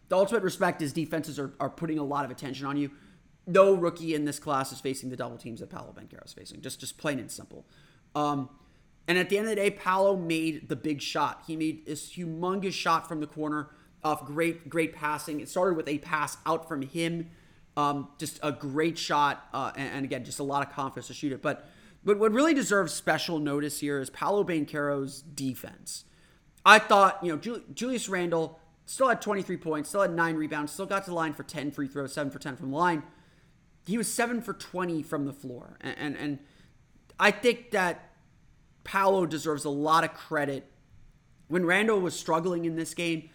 the 0.09 0.17
ultimate 0.17 0.45
respect 0.45 0.81
is 0.81 0.93
defenses 0.93 1.39
are, 1.39 1.53
are 1.59 1.69
putting 1.69 1.99
a 1.99 2.05
lot 2.05 2.25
of 2.25 2.31
attention 2.31 2.67
on 2.67 2.77
you. 2.77 2.93
No 3.49 3.75
rookie 3.75 4.15
in 4.15 4.25
this 4.25 4.39
class 4.39 4.73
is 4.73 4.81
facing 4.81 5.11
the 5.11 5.17
double 5.17 5.37
teams 5.37 5.61
that 5.61 5.71
Paolo 5.71 5.93
Banchero 5.93 6.25
is 6.25 6.33
facing. 6.33 6.63
Just 6.63 6.81
just 6.81 6.99
plain 6.99 7.19
and 7.19 7.31
simple. 7.31 7.67
Um, 8.15 8.49
and 9.09 9.19
at 9.19 9.29
the 9.29 9.39
end 9.39 9.47
of 9.47 9.51
the 9.51 9.57
day, 9.57 9.71
Paolo 9.71 10.17
made 10.17 10.69
the 10.69 10.77
big 10.77 11.01
shot. 11.03 11.43
He 11.47 11.57
made 11.57 11.87
this 11.87 12.15
humongous 12.15 12.73
shot 12.73 13.09
from 13.09 13.21
the 13.21 13.27
corner 13.27 13.71
off 14.03 14.25
great, 14.25 14.69
great 14.69 14.95
passing. 14.95 15.41
It 15.41 15.49
started 15.49 15.77
with 15.77 15.89
a 15.89 15.99
pass 15.99 16.39
out 16.47 16.67
from 16.69 16.83
him. 16.83 17.31
Um, 17.77 18.09
just 18.19 18.41
a 18.43 18.51
great 18.51 18.99
shot. 18.99 19.47
Uh, 19.53 19.71
and, 19.77 19.95
and, 19.95 20.05
again, 20.05 20.25
just 20.25 20.39
a 20.39 20.45
lot 20.45 20.67
of 20.67 20.73
confidence 20.73 21.09
to 21.09 21.15
shoot 21.15 21.33
it. 21.33 21.43
But, 21.43 21.69
but 22.05 22.19
what 22.19 22.33
really 22.33 22.55
deserves 22.55 22.93
special 22.93 23.39
notice 23.39 23.81
here 23.81 24.01
is 24.01 24.11
Paolo 24.11 24.43
Banchero's 24.45 25.23
defense. 25.23 26.05
I 26.67 26.81
thought, 26.81 27.21
you 27.23 27.31
know, 27.31 27.39
Jul- 27.39 27.63
Julius 27.73 28.09
Randle 28.09 28.59
still 28.87 29.09
had 29.09 29.23
23 29.23 29.57
points, 29.57 29.89
still 29.89 30.03
had 30.03 30.13
nine 30.13 30.35
rebounds, 30.35 30.73
still 30.73 30.85
got 30.85 31.05
to 31.05 31.11
the 31.11 31.17
line 31.17 31.33
for 31.33 31.45
10 31.45 31.71
free 31.71 31.87
throws, 31.87 32.13
7 32.13 32.31
for 32.31 32.41
10 32.41 32.57
from 32.57 32.73
the 32.73 32.77
line. 32.77 33.05
He 33.87 33.97
was 33.97 34.13
7 34.13 34.43
for 34.43 34.53
20 34.53 35.05
from 35.05 35.27
the 35.27 35.33
floor. 35.33 35.79
And, 35.81 35.97
and, 35.97 36.17
and 36.17 36.39
I 37.21 37.31
think 37.31 37.71
that 37.71 38.11
Paolo 38.83 39.27
deserves 39.27 39.65
a 39.65 39.71
lot 39.71 40.03
of 40.03 40.13
credit. 40.13 40.69
When 41.47 41.65
Randle 41.65 42.01
was 42.01 42.19
struggling 42.19 42.65
in 42.65 42.75
this 42.75 42.95
game, 42.95 43.31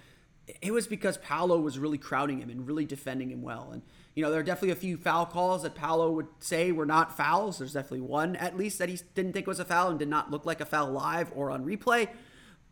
it 0.61 0.73
was 0.73 0.85
because 0.85 1.17
Paolo 1.17 1.57
was 1.57 1.79
really 1.79 1.97
crowding 1.97 2.39
him 2.39 2.49
and 2.49 2.67
really 2.67 2.83
defending 2.83 3.31
him 3.31 3.41
well. 3.41 3.69
And, 3.71 3.81
you 4.13 4.23
know, 4.23 4.29
there 4.29 4.41
are 4.41 4.43
definitely 4.43 4.71
a 4.71 4.75
few 4.75 4.97
foul 4.97 5.25
calls 5.25 5.63
that 5.63 5.73
Paolo 5.73 6.11
would 6.11 6.27
say 6.39 6.73
were 6.73 6.85
not 6.85 7.15
fouls. 7.15 7.59
There's 7.59 7.71
definitely 7.71 8.01
one, 8.01 8.35
at 8.35 8.57
least, 8.57 8.77
that 8.79 8.89
he 8.89 8.99
didn't 9.15 9.31
think 9.31 9.47
was 9.47 9.61
a 9.61 9.65
foul 9.65 9.89
and 9.89 9.97
did 9.97 10.09
not 10.09 10.31
look 10.31 10.45
like 10.45 10.59
a 10.59 10.65
foul 10.65 10.91
live 10.91 11.31
or 11.33 11.49
on 11.49 11.63
replay. 11.65 12.09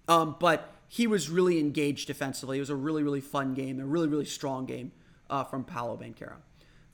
Um, 0.09 0.35
but 0.39 0.73
he 0.89 1.07
was 1.07 1.29
really 1.29 1.59
engaged 1.59 2.07
defensively. 2.07 2.57
It 2.57 2.61
was 2.61 2.69
a 2.69 2.75
really, 2.75 3.03
really 3.03 3.21
fun 3.21 3.53
game, 3.53 3.79
a 3.79 3.85
really, 3.85 4.09
really 4.09 4.25
strong 4.25 4.65
game 4.65 4.91
uh, 5.29 5.45
from 5.45 5.63
Paolo 5.63 5.95
Banchero. 5.95 6.35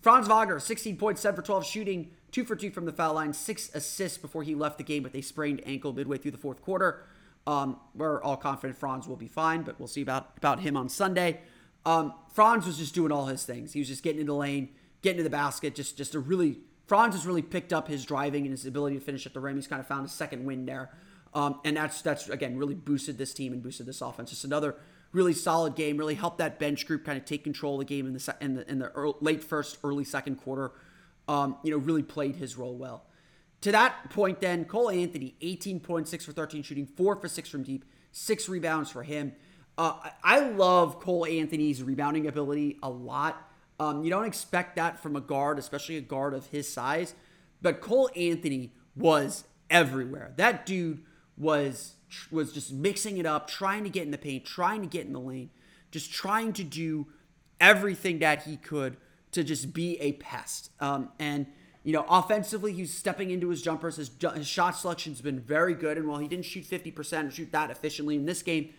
Franz 0.01 0.27
Wagner, 0.27 0.59
16 0.59 0.97
points, 0.97 1.21
7 1.21 1.35
for 1.35 1.41
12 1.41 1.65
shooting, 1.65 2.11
two 2.31 2.43
for 2.45 2.55
two 2.55 2.69
from 2.69 2.85
the 2.85 2.91
foul 2.91 3.15
line, 3.15 3.33
six 3.33 3.73
assists 3.73 4.19
before 4.19 4.43
he 4.43 4.53
left 4.53 4.77
the 4.77 4.83
game 4.83 5.01
with 5.01 5.15
a 5.15 5.21
sprained 5.21 5.61
ankle 5.65 5.93
midway 5.93 6.17
through 6.19 6.29
the 6.29 6.37
fourth 6.37 6.61
quarter. 6.61 7.03
Um, 7.47 7.79
we're 7.95 8.21
all 8.21 8.37
confident 8.37 8.77
Franz 8.77 9.07
will 9.07 9.15
be 9.15 9.27
fine, 9.27 9.63
but 9.63 9.79
we'll 9.79 9.87
see 9.87 10.01
about, 10.01 10.31
about 10.37 10.59
him 10.59 10.77
on 10.77 10.89
Sunday. 10.89 11.39
Um, 11.85 12.13
Franz 12.33 12.65
was 12.65 12.77
just 12.77 12.93
doing 12.93 13.11
all 13.11 13.27
his 13.27 13.45
things. 13.45 13.73
He 13.73 13.79
was 13.79 13.87
just 13.87 14.03
getting 14.03 14.19
in 14.19 14.27
the 14.27 14.35
lane, 14.35 14.69
getting 15.01 15.17
to 15.17 15.23
the 15.23 15.29
basket, 15.29 15.75
just 15.75 15.97
just 15.97 16.15
a 16.15 16.19
really 16.19 16.57
Franz 16.87 17.15
has 17.15 17.25
really 17.25 17.41
picked 17.41 17.73
up 17.73 17.87
his 17.87 18.05
driving 18.05 18.43
and 18.43 18.51
his 18.51 18.65
ability 18.65 18.95
to 18.97 19.01
finish 19.01 19.25
at 19.25 19.33
the 19.33 19.39
rim. 19.39 19.55
He's 19.55 19.67
kind 19.67 19.79
of 19.79 19.87
found 19.87 20.05
a 20.05 20.09
second 20.09 20.45
wind 20.45 20.67
there, 20.67 20.91
um, 21.35 21.59
and 21.63 21.77
that's 21.77 22.01
that's 22.01 22.29
again 22.29 22.57
really 22.57 22.73
boosted 22.73 23.19
this 23.19 23.33
team 23.33 23.53
and 23.53 23.61
boosted 23.61 23.85
this 23.85 24.01
offense. 24.01 24.31
Just 24.31 24.45
another 24.45 24.75
really 25.11 25.33
solid 25.33 25.75
game. 25.75 25.97
Really 25.97 26.15
helped 26.15 26.39
that 26.39 26.57
bench 26.57 26.87
group 26.87 27.05
kind 27.05 27.17
of 27.17 27.25
take 27.25 27.43
control 27.43 27.75
of 27.75 27.79
the 27.79 27.85
game 27.85 28.07
in 28.07 28.13
the 28.13 28.35
in 28.41 28.55
the 28.55 28.69
in 28.69 28.79
the 28.79 28.89
early, 28.91 29.15
late 29.21 29.43
first, 29.43 29.77
early 29.83 30.03
second 30.03 30.37
quarter 30.37 30.71
um, 31.27 31.57
you 31.63 31.71
know, 31.71 31.77
really 31.77 32.03
played 32.03 32.35
his 32.35 32.57
role 32.57 32.75
well. 32.75 33.03
To 33.61 33.71
that 33.71 34.09
point, 34.09 34.41
then, 34.41 34.65
Cole 34.65 34.89
Anthony, 34.89 35.35
18.6 35.41 36.23
for 36.23 36.31
13 36.31 36.63
shooting, 36.63 36.85
4 36.85 37.15
for 37.15 37.27
6 37.27 37.49
from 37.49 37.63
deep, 37.63 37.85
6 38.11 38.49
rebounds 38.49 38.91
for 38.91 39.03
him. 39.03 39.33
Uh, 39.77 39.93
I 40.23 40.39
love 40.39 40.99
Cole 40.99 41.25
Anthony's 41.25 41.81
rebounding 41.81 42.27
ability 42.27 42.77
a 42.83 42.89
lot. 42.89 43.49
Um, 43.79 44.03
you 44.03 44.09
don't 44.09 44.25
expect 44.25 44.77
that 44.77 45.01
from 45.01 45.15
a 45.15 45.21
guard, 45.21 45.59
especially 45.59 45.97
a 45.97 46.01
guard 46.01 46.33
of 46.33 46.47
his 46.47 46.71
size. 46.71 47.13
But 47.61 47.81
Cole 47.81 48.09
Anthony 48.15 48.71
was 48.95 49.43
everywhere. 49.69 50.33
That 50.37 50.65
dude 50.65 51.03
was 51.37 51.95
was 52.31 52.53
just 52.53 52.71
mixing 52.71 53.17
it 53.17 53.25
up, 53.25 53.49
trying 53.49 53.83
to 53.83 53.89
get 53.89 54.03
in 54.03 54.11
the 54.11 54.17
paint, 54.17 54.45
trying 54.45 54.81
to 54.81 54.87
get 54.87 55.05
in 55.05 55.13
the 55.13 55.19
lane, 55.19 55.49
just 55.91 56.13
trying 56.13 56.53
to 56.53 56.63
do 56.63 57.07
everything 57.59 58.19
that 58.19 58.43
he 58.43 58.57
could 58.57 58.97
to 59.31 59.43
just 59.43 59.73
be 59.73 59.99
a 59.99 60.13
pest. 60.13 60.71
Um, 60.79 61.09
and 61.19 61.47
you 61.85 61.93
know, 61.93 62.03
offensively, 62.09 62.73
he's 62.73 62.91
stepping 62.91 63.29
into 63.29 63.49
his 63.49 63.61
jumpers. 63.61 63.97
His, 63.97 64.09
his 64.33 64.47
shot 64.47 64.75
selection's 64.75 65.21
been 65.21 65.39
very 65.39 65.75
good. 65.75 65.99
And 65.99 66.07
while 66.07 66.17
he 66.17 66.27
didn't 66.27 66.45
shoot 66.45 66.65
50% 66.65 67.27
or 67.27 67.31
shoot 67.31 67.51
that 67.51 67.69
efficiently 67.69 68.15
in 68.15 68.25
this 68.25 68.41
game, 68.41 68.73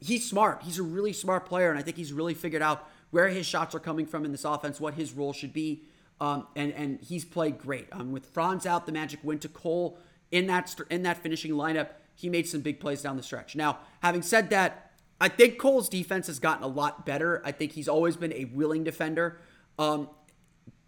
he's 0.00 0.28
smart. 0.28 0.62
He's 0.64 0.76
a 0.76 0.82
really 0.82 1.12
smart 1.12 1.46
player. 1.46 1.70
And 1.70 1.78
I 1.78 1.82
think 1.82 1.96
he's 1.96 2.12
really 2.12 2.34
figured 2.34 2.60
out 2.60 2.88
where 3.12 3.28
his 3.28 3.46
shots 3.46 3.72
are 3.76 3.78
coming 3.78 4.04
from 4.04 4.24
in 4.24 4.32
this 4.32 4.44
offense, 4.44 4.80
what 4.80 4.94
his 4.94 5.12
role 5.12 5.32
should 5.32 5.52
be. 5.52 5.84
Um, 6.20 6.48
and, 6.56 6.72
and 6.72 7.00
he's 7.00 7.24
played 7.24 7.56
great. 7.56 7.86
Um, 7.92 8.10
with 8.10 8.26
Franz 8.26 8.66
out, 8.66 8.84
the 8.84 8.92
Magic 8.92 9.20
went 9.22 9.42
to 9.42 9.48
Cole 9.48 9.96
in 10.30 10.46
that, 10.46 10.74
in 10.90 11.02
that 11.02 11.18
finishing 11.18 11.52
lineup. 11.52 11.90
He 12.14 12.28
made 12.28 12.46
some 12.46 12.60
big 12.60 12.80
plays 12.80 13.02
down 13.02 13.16
the 13.16 13.22
stretch. 13.22 13.56
Now, 13.56 13.78
having 14.02 14.22
said 14.22 14.50
that, 14.50 14.92
I 15.20 15.28
think 15.28 15.58
Cole's 15.58 15.88
defense 15.88 16.26
has 16.28 16.38
gotten 16.38 16.64
a 16.64 16.68
lot 16.68 17.04
better. 17.04 17.42
I 17.44 17.52
think 17.52 17.72
he's 17.72 17.88
always 17.88 18.16
been 18.16 18.32
a 18.32 18.46
willing 18.46 18.84
defender. 18.84 19.38
Um, 19.78 20.08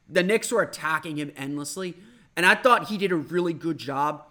the 0.09 0.22
Knicks 0.22 0.50
were 0.50 0.62
attacking 0.62 1.16
him 1.16 1.33
endlessly, 1.37 1.94
and 2.37 2.44
I 2.46 2.55
thought 2.55 2.88
he 2.88 2.98
did 2.98 3.12
a 3.12 3.16
really 3.16 3.52
good 3.52 3.78
job 3.78 4.24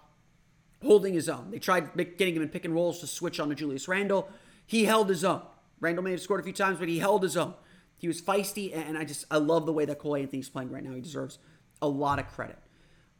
holding 0.83 1.13
his 1.13 1.29
own. 1.29 1.51
They 1.51 1.59
tried 1.59 1.95
getting 2.17 2.35
him 2.35 2.41
in 2.41 2.49
pick 2.49 2.65
and 2.65 2.73
rolls 2.73 2.99
to 2.99 3.07
switch 3.07 3.39
on 3.39 3.49
to 3.49 3.55
Julius 3.55 3.87
Randle. 3.87 4.29
He 4.65 4.85
held 4.85 5.09
his 5.09 5.23
own. 5.23 5.41
Randle 5.79 6.03
may 6.03 6.11
have 6.11 6.21
scored 6.21 6.39
a 6.39 6.43
few 6.43 6.53
times, 6.53 6.79
but 6.79 6.87
he 6.87 6.99
held 6.99 7.23
his 7.23 7.37
own. 7.37 7.53
He 7.97 8.07
was 8.07 8.21
feisty, 8.21 8.75
and 8.75 8.97
I 8.97 9.03
just 9.03 9.25
I 9.29 9.37
love 9.37 9.65
the 9.65 9.73
way 9.73 9.85
that 9.85 9.99
Cole 9.99 10.15
Anthony's 10.15 10.49
playing 10.49 10.71
right 10.71 10.83
now. 10.83 10.93
He 10.93 11.01
deserves 11.01 11.37
a 11.81 11.87
lot 11.87 12.17
of 12.17 12.27
credit. 12.27 12.57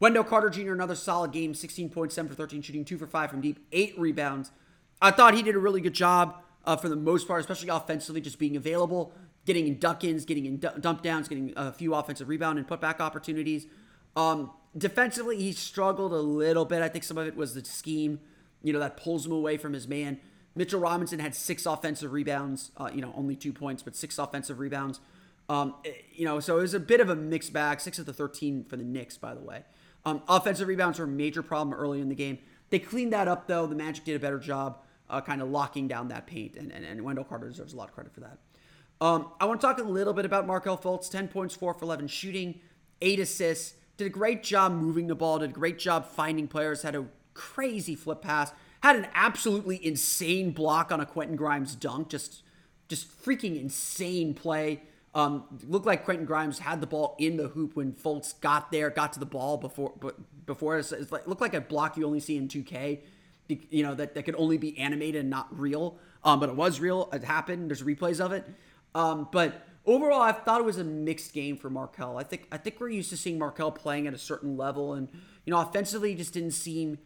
Wendell 0.02 0.24
Carter 0.24 0.50
Jr. 0.50 0.72
another 0.72 0.96
solid 0.96 1.30
game, 1.30 1.52
16.7 1.52 2.28
for 2.28 2.34
13 2.34 2.60
shooting, 2.60 2.84
two 2.84 2.98
for 2.98 3.06
five 3.06 3.30
from 3.30 3.40
deep, 3.40 3.64
eight 3.70 3.96
rebounds. 3.96 4.50
I 5.00 5.12
thought 5.12 5.34
he 5.34 5.44
did 5.44 5.54
a 5.54 5.60
really 5.60 5.80
good 5.80 5.94
job 5.94 6.42
uh, 6.64 6.74
for 6.74 6.88
the 6.88 6.96
most 6.96 7.28
part, 7.28 7.38
especially 7.38 7.68
offensively, 7.68 8.20
just 8.20 8.40
being 8.40 8.56
available 8.56 9.12
getting 9.44 9.66
in 9.66 9.78
duck-ins, 9.78 10.24
getting 10.24 10.46
in 10.46 10.58
dump 10.58 11.02
downs, 11.02 11.28
getting 11.28 11.52
a 11.56 11.72
few 11.72 11.94
offensive 11.94 12.28
rebound 12.28 12.58
and 12.58 12.66
putback 12.68 13.00
opportunities. 13.00 13.66
Um, 14.14 14.50
defensively, 14.76 15.36
he 15.36 15.52
struggled 15.52 16.12
a 16.12 16.20
little 16.20 16.64
bit. 16.64 16.82
I 16.82 16.88
think 16.88 17.04
some 17.04 17.18
of 17.18 17.26
it 17.26 17.36
was 17.36 17.54
the 17.54 17.64
scheme, 17.64 18.20
you 18.62 18.72
know, 18.72 18.78
that 18.78 18.96
pulls 18.96 19.26
him 19.26 19.32
away 19.32 19.56
from 19.56 19.72
his 19.72 19.88
man. 19.88 20.20
Mitchell 20.54 20.80
Robinson 20.80 21.18
had 21.18 21.34
six 21.34 21.64
offensive 21.64 22.12
rebounds, 22.12 22.70
uh, 22.76 22.90
you 22.92 23.00
know, 23.00 23.12
only 23.16 23.34
two 23.34 23.52
points, 23.52 23.82
but 23.82 23.96
six 23.96 24.18
offensive 24.18 24.58
rebounds. 24.58 25.00
Um, 25.48 25.74
eh, 25.84 25.92
you 26.12 26.24
know, 26.24 26.40
so 26.40 26.58
it 26.58 26.62
was 26.62 26.74
a 26.74 26.80
bit 26.80 27.00
of 27.00 27.08
a 27.08 27.16
mixed 27.16 27.52
bag. 27.52 27.80
Six 27.80 27.98
of 27.98 28.06
the 28.06 28.12
13 28.12 28.64
for 28.64 28.76
the 28.76 28.84
Knicks, 28.84 29.16
by 29.16 29.34
the 29.34 29.40
way. 29.40 29.62
Um, 30.04 30.22
offensive 30.28 30.68
rebounds 30.68 30.98
were 30.98 31.04
a 31.04 31.08
major 31.08 31.42
problem 31.42 31.78
early 31.78 32.00
in 32.00 32.08
the 32.08 32.14
game. 32.14 32.38
They 32.70 32.78
cleaned 32.78 33.12
that 33.12 33.28
up, 33.28 33.46
though. 33.46 33.66
The 33.66 33.74
Magic 33.74 34.04
did 34.04 34.16
a 34.16 34.18
better 34.18 34.38
job 34.38 34.78
uh, 35.08 35.20
kind 35.20 35.42
of 35.42 35.50
locking 35.50 35.86
down 35.88 36.08
that 36.08 36.26
paint, 36.26 36.56
and, 36.56 36.72
and, 36.72 36.84
and 36.84 37.02
Wendell 37.02 37.24
Carter 37.24 37.48
deserves 37.48 37.74
a 37.74 37.76
lot 37.76 37.88
of 37.88 37.94
credit 37.94 38.12
for 38.12 38.20
that. 38.20 38.38
Um, 39.00 39.30
I 39.40 39.46
want 39.46 39.60
to 39.60 39.66
talk 39.66 39.78
a 39.78 39.82
little 39.82 40.12
bit 40.12 40.24
about 40.24 40.46
Markelle 40.46 40.78
Fultz. 40.78 41.10
10 41.10 41.28
points, 41.28 41.54
4 41.54 41.74
for 41.74 41.84
11 41.84 42.06
shooting, 42.08 42.60
8 43.00 43.20
assists. 43.20 43.74
Did 43.96 44.06
a 44.06 44.10
great 44.10 44.42
job 44.42 44.72
moving 44.72 45.06
the 45.06 45.14
ball, 45.14 45.40
did 45.40 45.50
a 45.50 45.52
great 45.52 45.78
job 45.78 46.06
finding 46.06 46.48
players, 46.48 46.82
had 46.82 46.94
a 46.94 47.04
crazy 47.34 47.94
flip 47.94 48.22
pass, 48.22 48.52
had 48.82 48.96
an 48.96 49.08
absolutely 49.14 49.84
insane 49.84 50.52
block 50.52 50.90
on 50.90 51.00
a 51.00 51.06
Quentin 51.06 51.36
Grimes 51.36 51.74
dunk. 51.74 52.08
Just, 52.08 52.42
just 52.88 53.06
freaking 53.24 53.60
insane 53.60 54.34
play. 54.34 54.82
Um, 55.14 55.44
looked 55.66 55.84
like 55.84 56.04
Quentin 56.04 56.24
Grimes 56.24 56.58
had 56.58 56.80
the 56.80 56.86
ball 56.86 57.16
in 57.18 57.36
the 57.36 57.48
hoop 57.48 57.76
when 57.76 57.92
Fultz 57.92 58.40
got 58.40 58.72
there, 58.72 58.88
got 58.88 59.12
to 59.12 59.20
the 59.20 59.26
ball 59.26 59.58
before, 59.58 59.92
but 60.00 60.16
before 60.46 60.78
it's, 60.78 60.90
it's 60.90 61.12
like 61.12 61.26
looked 61.26 61.42
like 61.42 61.52
a 61.52 61.60
block 61.60 61.98
you 61.98 62.06
only 62.06 62.20
see 62.20 62.36
in 62.36 62.48
2K. 62.48 63.00
You 63.48 63.82
know 63.82 63.94
that 63.94 64.14
that 64.14 64.22
could 64.22 64.36
only 64.36 64.56
be 64.56 64.78
animated 64.78 65.20
and 65.20 65.30
not 65.30 65.48
real. 65.58 65.98
Um, 66.24 66.40
but 66.40 66.48
it 66.48 66.56
was 66.56 66.80
real. 66.80 67.10
It 67.12 67.24
happened. 67.24 67.68
There's 67.68 67.82
replays 67.82 68.24
of 68.24 68.32
it. 68.32 68.44
Um, 68.94 69.28
but 69.30 69.66
overall, 69.84 70.22
I 70.22 70.32
thought 70.32 70.60
it 70.60 70.64
was 70.64 70.78
a 70.78 70.84
mixed 70.84 71.32
game 71.32 71.56
for 71.56 71.68
Markelle. 71.68 72.16
I 72.16 72.22
think 72.22 72.46
I 72.50 72.56
think 72.56 72.80
we're 72.80 72.90
used 72.90 73.10
to 73.10 73.16
seeing 73.16 73.38
Markelle 73.38 73.72
playing 73.72 74.06
at 74.06 74.14
a 74.14 74.18
certain 74.18 74.56
level, 74.56 74.94
and 74.94 75.08
you 75.44 75.50
know, 75.52 75.60
offensively, 75.60 76.14
just 76.14 76.32
didn't 76.32 76.52
seem 76.52 76.98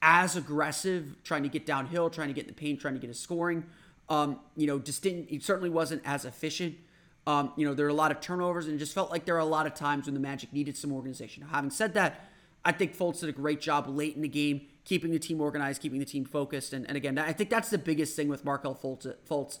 as 0.00 0.34
aggressive, 0.36 1.16
trying 1.22 1.44
to 1.44 1.48
get 1.48 1.64
downhill, 1.64 2.10
trying 2.10 2.28
to 2.28 2.34
get 2.34 2.44
in 2.44 2.48
the 2.48 2.54
paint, 2.54 2.80
trying 2.80 2.94
to 2.94 3.00
get 3.00 3.08
his 3.08 3.20
scoring. 3.20 3.64
Um, 4.08 4.40
you 4.56 4.66
know, 4.66 4.78
just 4.78 5.02
didn't. 5.02 5.30
He 5.30 5.38
certainly 5.38 5.70
wasn't 5.70 6.02
as 6.04 6.24
efficient. 6.24 6.76
Um, 7.26 7.52
you 7.56 7.66
know, 7.66 7.74
there 7.74 7.86
are 7.86 7.90
a 7.90 7.94
lot 7.94 8.10
of 8.10 8.20
turnovers, 8.20 8.66
and 8.66 8.74
it 8.74 8.78
just 8.78 8.94
felt 8.94 9.10
like 9.10 9.24
there 9.24 9.36
are 9.36 9.40
a 9.40 9.44
lot 9.44 9.66
of 9.66 9.74
times 9.74 10.06
when 10.06 10.14
the 10.14 10.20
Magic 10.20 10.52
needed 10.52 10.76
some 10.76 10.92
organization. 10.92 11.44
Having 11.50 11.70
said 11.70 11.94
that, 11.94 12.28
I 12.64 12.72
think 12.72 12.96
Fultz 12.96 13.20
did 13.20 13.28
a 13.28 13.32
great 13.32 13.60
job 13.60 13.88
late 13.88 14.16
in 14.16 14.22
the 14.22 14.28
game, 14.28 14.62
keeping 14.84 15.12
the 15.12 15.18
team 15.18 15.40
organized, 15.40 15.82
keeping 15.82 16.00
the 16.00 16.04
team 16.04 16.24
focused, 16.24 16.72
and, 16.72 16.86
and 16.86 16.96
again, 16.96 17.18
I 17.18 17.32
think 17.32 17.50
that's 17.50 17.70
the 17.70 17.78
biggest 17.78 18.16
thing 18.16 18.28
with 18.28 18.44
Markelle 18.44 18.74
Fultz, 18.74 19.12
Fultz 19.28 19.58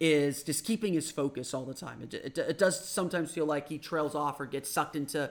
is 0.00 0.42
just 0.42 0.64
keeping 0.64 0.92
his 0.92 1.10
focus 1.10 1.52
all 1.52 1.64
the 1.64 1.74
time. 1.74 2.02
It, 2.02 2.14
it, 2.14 2.38
it, 2.38 2.58
does 2.58 2.88
sometimes 2.88 3.32
feel 3.32 3.46
like 3.46 3.68
he 3.68 3.78
trails 3.78 4.14
off 4.14 4.38
or 4.38 4.46
gets 4.46 4.70
sucked 4.70 4.94
into 4.94 5.30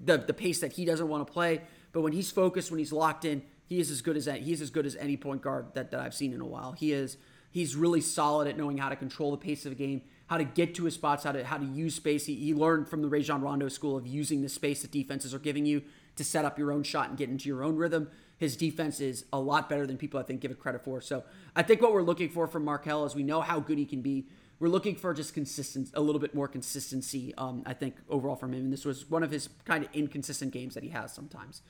the, 0.00 0.18
the 0.18 0.34
pace 0.34 0.60
that 0.60 0.72
he 0.72 0.84
doesn't 0.84 1.08
want 1.08 1.26
to 1.26 1.32
play, 1.32 1.62
but 1.92 2.00
when 2.00 2.12
he's 2.12 2.30
focused, 2.30 2.70
when 2.70 2.78
he's 2.78 2.92
locked 2.92 3.24
in, 3.24 3.42
he 3.66 3.78
is 3.78 3.90
as 3.90 4.00
good 4.00 4.16
as 4.16 4.26
any, 4.26 4.40
he's 4.40 4.60
as 4.60 4.70
good 4.70 4.86
as 4.86 4.96
any 4.96 5.16
point 5.16 5.42
guard 5.42 5.66
that, 5.74 5.90
that 5.90 6.00
I've 6.00 6.14
seen 6.14 6.32
in 6.32 6.40
a 6.40 6.46
while. 6.46 6.72
He 6.72 6.92
is 6.92 7.16
he's 7.50 7.76
really 7.76 8.00
solid 8.00 8.48
at 8.48 8.56
knowing 8.56 8.78
how 8.78 8.88
to 8.88 8.96
control 8.96 9.30
the 9.30 9.36
pace 9.36 9.66
of 9.66 9.72
a 9.72 9.74
game, 9.74 10.02
how 10.28 10.36
to 10.36 10.44
get 10.44 10.74
to 10.76 10.84
his 10.84 10.94
spots, 10.94 11.24
how 11.24 11.32
to 11.32 11.44
how 11.44 11.56
to 11.58 11.64
use 11.64 11.94
space. 11.94 12.26
He, 12.26 12.36
he 12.36 12.54
learned 12.54 12.88
from 12.88 13.02
the 13.02 13.08
Rajon 13.08 13.42
Rondo 13.42 13.68
school 13.68 13.96
of 13.96 14.06
using 14.06 14.42
the 14.42 14.48
space 14.48 14.82
that 14.82 14.90
defenses 14.90 15.34
are 15.34 15.38
giving 15.38 15.66
you 15.66 15.82
to 16.16 16.24
set 16.24 16.44
up 16.44 16.58
your 16.58 16.70
own 16.70 16.82
shot 16.82 17.08
and 17.08 17.18
get 17.18 17.28
into 17.28 17.48
your 17.48 17.64
own 17.64 17.76
rhythm. 17.76 18.08
His 18.36 18.56
defense 18.56 19.00
is 19.00 19.24
a 19.32 19.40
lot 19.40 19.68
better 19.68 19.86
than 19.86 19.96
people 19.96 20.20
I 20.20 20.22
think 20.22 20.40
give 20.40 20.50
it 20.50 20.60
credit 20.60 20.84
for. 20.84 21.00
So 21.00 21.24
I 21.56 21.62
think 21.62 21.82
what 21.82 21.92
we're 21.92 22.02
looking 22.02 22.28
for 22.28 22.46
from 22.46 22.64
Markelle 22.64 23.04
is 23.04 23.14
we 23.14 23.22
know 23.22 23.40
how 23.40 23.58
good 23.58 23.78
he 23.78 23.84
can 23.84 24.00
be. 24.00 24.26
We're 24.60 24.68
looking 24.68 24.96
for 24.96 25.14
just 25.14 25.34
consistency, 25.34 25.92
a 25.94 26.00
little 26.00 26.20
bit 26.20 26.34
more 26.34 26.48
consistency. 26.48 27.32
Um, 27.38 27.62
I 27.64 27.74
think 27.74 27.96
overall 28.08 28.36
from 28.36 28.54
him, 28.54 28.60
and 28.60 28.72
this 28.72 28.84
was 28.84 29.08
one 29.08 29.22
of 29.22 29.30
his 29.30 29.48
kind 29.64 29.84
of 29.84 29.90
inconsistent 29.92 30.52
games 30.52 30.74
that 30.74 30.82
he 30.82 30.90
has 30.90 31.12
sometimes. 31.12 31.62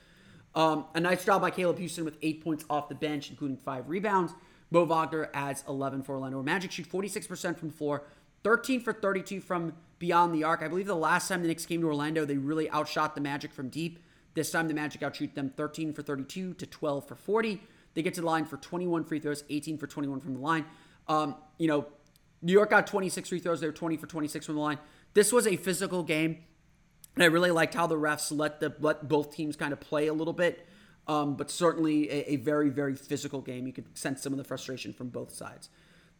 Um, 0.55 0.85
a 0.95 0.99
nice 0.99 1.23
job 1.23 1.41
by 1.41 1.51
Caleb 1.51 1.77
Houstan 1.77 2.03
with 2.03 2.17
eight 2.21 2.43
points 2.43 2.65
off 2.69 2.89
the 2.89 2.95
bench, 2.95 3.29
including 3.29 3.57
five 3.57 3.87
rebounds. 3.87 4.33
Mo 4.71 4.85
Wagner 4.85 5.29
adds 5.33 5.63
11 5.67 6.03
for 6.03 6.15
Orlando. 6.15 6.41
Magic 6.43 6.71
shoot 6.71 6.89
46% 6.89 7.57
from 7.57 7.69
the 7.69 7.75
floor, 7.75 8.03
13 8.43 8.81
for 8.81 8.93
32 8.93 9.41
from 9.41 9.73
beyond 9.99 10.33
the 10.33 10.43
arc. 10.43 10.61
I 10.61 10.67
believe 10.67 10.87
the 10.87 10.95
last 10.95 11.27
time 11.27 11.41
the 11.41 11.47
Knicks 11.47 11.65
came 11.65 11.81
to 11.81 11.87
Orlando, 11.87 12.25
they 12.25 12.37
really 12.37 12.69
outshot 12.71 13.15
the 13.15 13.21
Magic 13.21 13.51
from 13.51 13.69
deep. 13.69 13.99
This 14.33 14.51
time 14.51 14.67
the 14.67 14.73
Magic 14.73 15.03
outshoot 15.03 15.35
them 15.35 15.51
13 15.55 15.93
for 15.93 16.01
32 16.01 16.53
to 16.53 16.65
12 16.65 17.07
for 17.07 17.15
40. 17.15 17.61
They 17.93 18.01
get 18.01 18.13
to 18.13 18.21
the 18.21 18.27
line 18.27 18.45
for 18.45 18.57
21 18.57 19.03
free 19.03 19.19
throws, 19.19 19.43
18 19.49 19.77
for 19.77 19.87
21 19.87 20.19
from 20.21 20.35
the 20.35 20.39
line. 20.39 20.65
Um, 21.07 21.35
you 21.57 21.67
know, 21.67 21.87
New 22.41 22.53
York 22.53 22.69
got 22.69 22.87
26 22.87 23.29
free 23.29 23.39
throws. 23.39 23.59
They 23.59 23.67
were 23.67 23.73
20 23.73 23.97
for 23.97 24.07
26 24.07 24.45
from 24.45 24.55
the 24.55 24.61
line. 24.61 24.79
This 25.13 25.33
was 25.33 25.47
a 25.47 25.57
physical 25.57 26.03
game. 26.03 26.43
And 27.15 27.23
I 27.23 27.27
really 27.27 27.51
liked 27.51 27.73
how 27.73 27.87
the 27.87 27.97
refs 27.97 28.35
let 28.35 28.59
the 28.59 28.73
let 28.79 29.09
both 29.09 29.35
teams 29.35 29.55
kind 29.55 29.73
of 29.73 29.79
play 29.79 30.07
a 30.07 30.13
little 30.13 30.33
bit. 30.33 30.65
Um, 31.07 31.35
but 31.35 31.49
certainly 31.49 32.09
a, 32.09 32.33
a, 32.33 32.35
very, 32.35 32.69
very 32.69 32.95
physical 32.95 33.41
game. 33.41 33.65
You 33.65 33.73
could 33.73 33.97
sense 33.97 34.21
some 34.21 34.31
of 34.31 34.37
the 34.37 34.43
frustration 34.43 34.93
from 34.93 35.09
both 35.09 35.33
sides. 35.33 35.69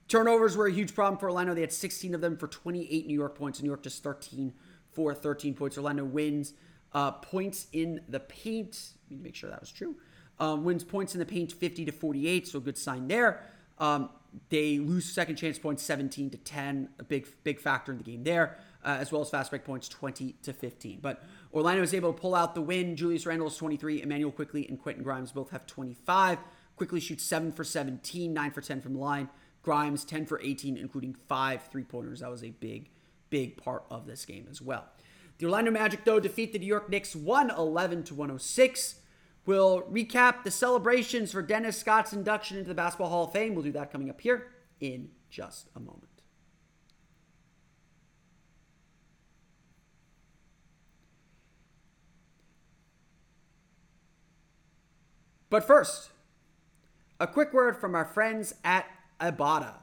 Turnovers 0.10 0.58
were 0.58 0.68
a 0.68 0.72
huge 0.72 0.94
problem 0.94 1.18
for 1.18 1.28
Orlando. 1.30 1.54
They 1.54 1.62
had 1.62 1.72
16 1.72 2.14
of 2.14 2.20
them 2.20 2.36
for 2.36 2.48
28 2.48 3.08
New 3.08 3.14
York 3.14 3.38
points. 3.38 3.62
New 3.62 3.68
York 3.68 3.84
just 3.84 4.04
13 4.04 4.54
for 4.92 5.14
13 5.14 5.54
points. 5.54 5.78
Orlando 5.78 6.04
wins 6.04 6.54
uh, 6.94 7.12
points 7.12 7.68
in 7.72 8.02
the 8.10 8.20
paint. 8.20 8.94
Let 9.10 9.20
me 9.20 9.24
make 9.24 9.36
sure 9.36 9.50
that 9.50 9.62
was 9.62 9.72
true. 9.72 9.96
Um, 10.40 10.66
wins 10.66 10.84
points 10.84 11.14
in 11.16 11.20
the 11.20 11.26
paint 11.26 11.54
50 11.54 11.86
to 11.86 11.92
48, 11.92 12.48
so 12.48 12.60
good 12.60 12.78
sign 12.78 13.08
there. 13.08 13.44
Um, 13.78 14.10
they 14.50 14.80
lose 14.80 15.06
second 15.06 15.38
chance 15.38 15.58
points 15.58 15.84
17 15.84 16.32
to 16.32 16.38
10, 16.38 16.90
a 17.00 17.04
big 17.04 17.28
big 17.44 17.60
factor 17.60 17.92
in 17.92 17.98
the 17.98 18.04
game 18.04 18.24
there 18.24 18.58
uh, 18.84 18.98
as 19.00 19.12
well 19.12 19.22
as 19.22 19.30
fast 19.30 19.50
break 19.50 19.64
points 19.64 19.88
20 19.90 20.36
to 20.44 20.54
15. 20.54 21.00
But 21.02 21.24
Orlando 21.54 21.82
was 21.82 21.94
able 21.94 22.14
to 22.14 22.20
pull 22.20 22.36
out 22.36 22.56
the 22.56 22.62
win. 22.62 22.96
Julius 22.96 23.26
Randle 23.26 23.48
is 23.48 23.58
23, 23.58 24.02
Immanuel 24.02 24.32
Quickley 24.32 24.68
and 24.68 24.82
Quentin 24.82 25.04
Grimes 25.04 25.32
both 25.32 25.50
have 25.52 25.66
25. 25.66 26.40
Quickley 26.76 27.00
shoots 27.00 27.24
7 27.24 27.52
for 27.52 27.64
17, 27.64 28.34
9 28.34 28.52
for 28.52 28.62
10 28.62 28.82
from 28.82 28.94
the 28.94 29.00
line. 29.00 29.30
Grimes 29.70 30.04
10 30.04 30.26
for 30.26 30.42
18, 30.42 30.78
including 30.78 31.14
five 31.28 31.62
three 31.72 31.84
pointers. 31.84 32.22
That 32.22 32.32
was 32.32 32.44
a 32.44 32.50
big, 32.50 32.90
big 33.30 33.56
part 33.56 33.84
of 33.92 34.08
this 34.08 34.26
game 34.26 34.48
as 34.50 34.64
well. 34.64 34.86
The 35.38 35.46
Orlando 35.46 35.70
Magic, 35.70 36.06
though, 36.06 36.20
defeat 36.20 36.54
the 36.54 36.58
New 36.58 36.66
York 36.66 36.90
Knicks 36.90 37.16
111 37.16 38.02
to 38.06 38.16
106. 38.16 38.96
We'll 39.46 39.84
recap 39.84 40.44
the 40.44 40.50
celebrations 40.50 41.32
for 41.32 41.44
Dennis 41.44 41.78
Scott's 41.78 42.14
induction 42.14 42.58
into 42.58 42.68
the 42.68 42.74
Basketball 42.74 43.10
Hall 43.10 43.26
of 43.26 43.32
Fame. 43.32 43.54
We'll 43.54 43.64
do 43.64 43.72
that 43.74 43.92
coming 43.92 44.10
up 44.10 44.20
here 44.22 44.48
in 44.80 45.12
just 45.30 45.70
a 45.76 45.80
moment. 45.80 46.24
But 55.52 55.64
first, 55.64 56.10
a 57.20 57.28
quick 57.28 57.54
word 57.54 57.78
from 57.78 57.94
our 57.94 58.06
friends 58.06 58.56
at 58.64 58.88
Ibotta. 59.20 59.74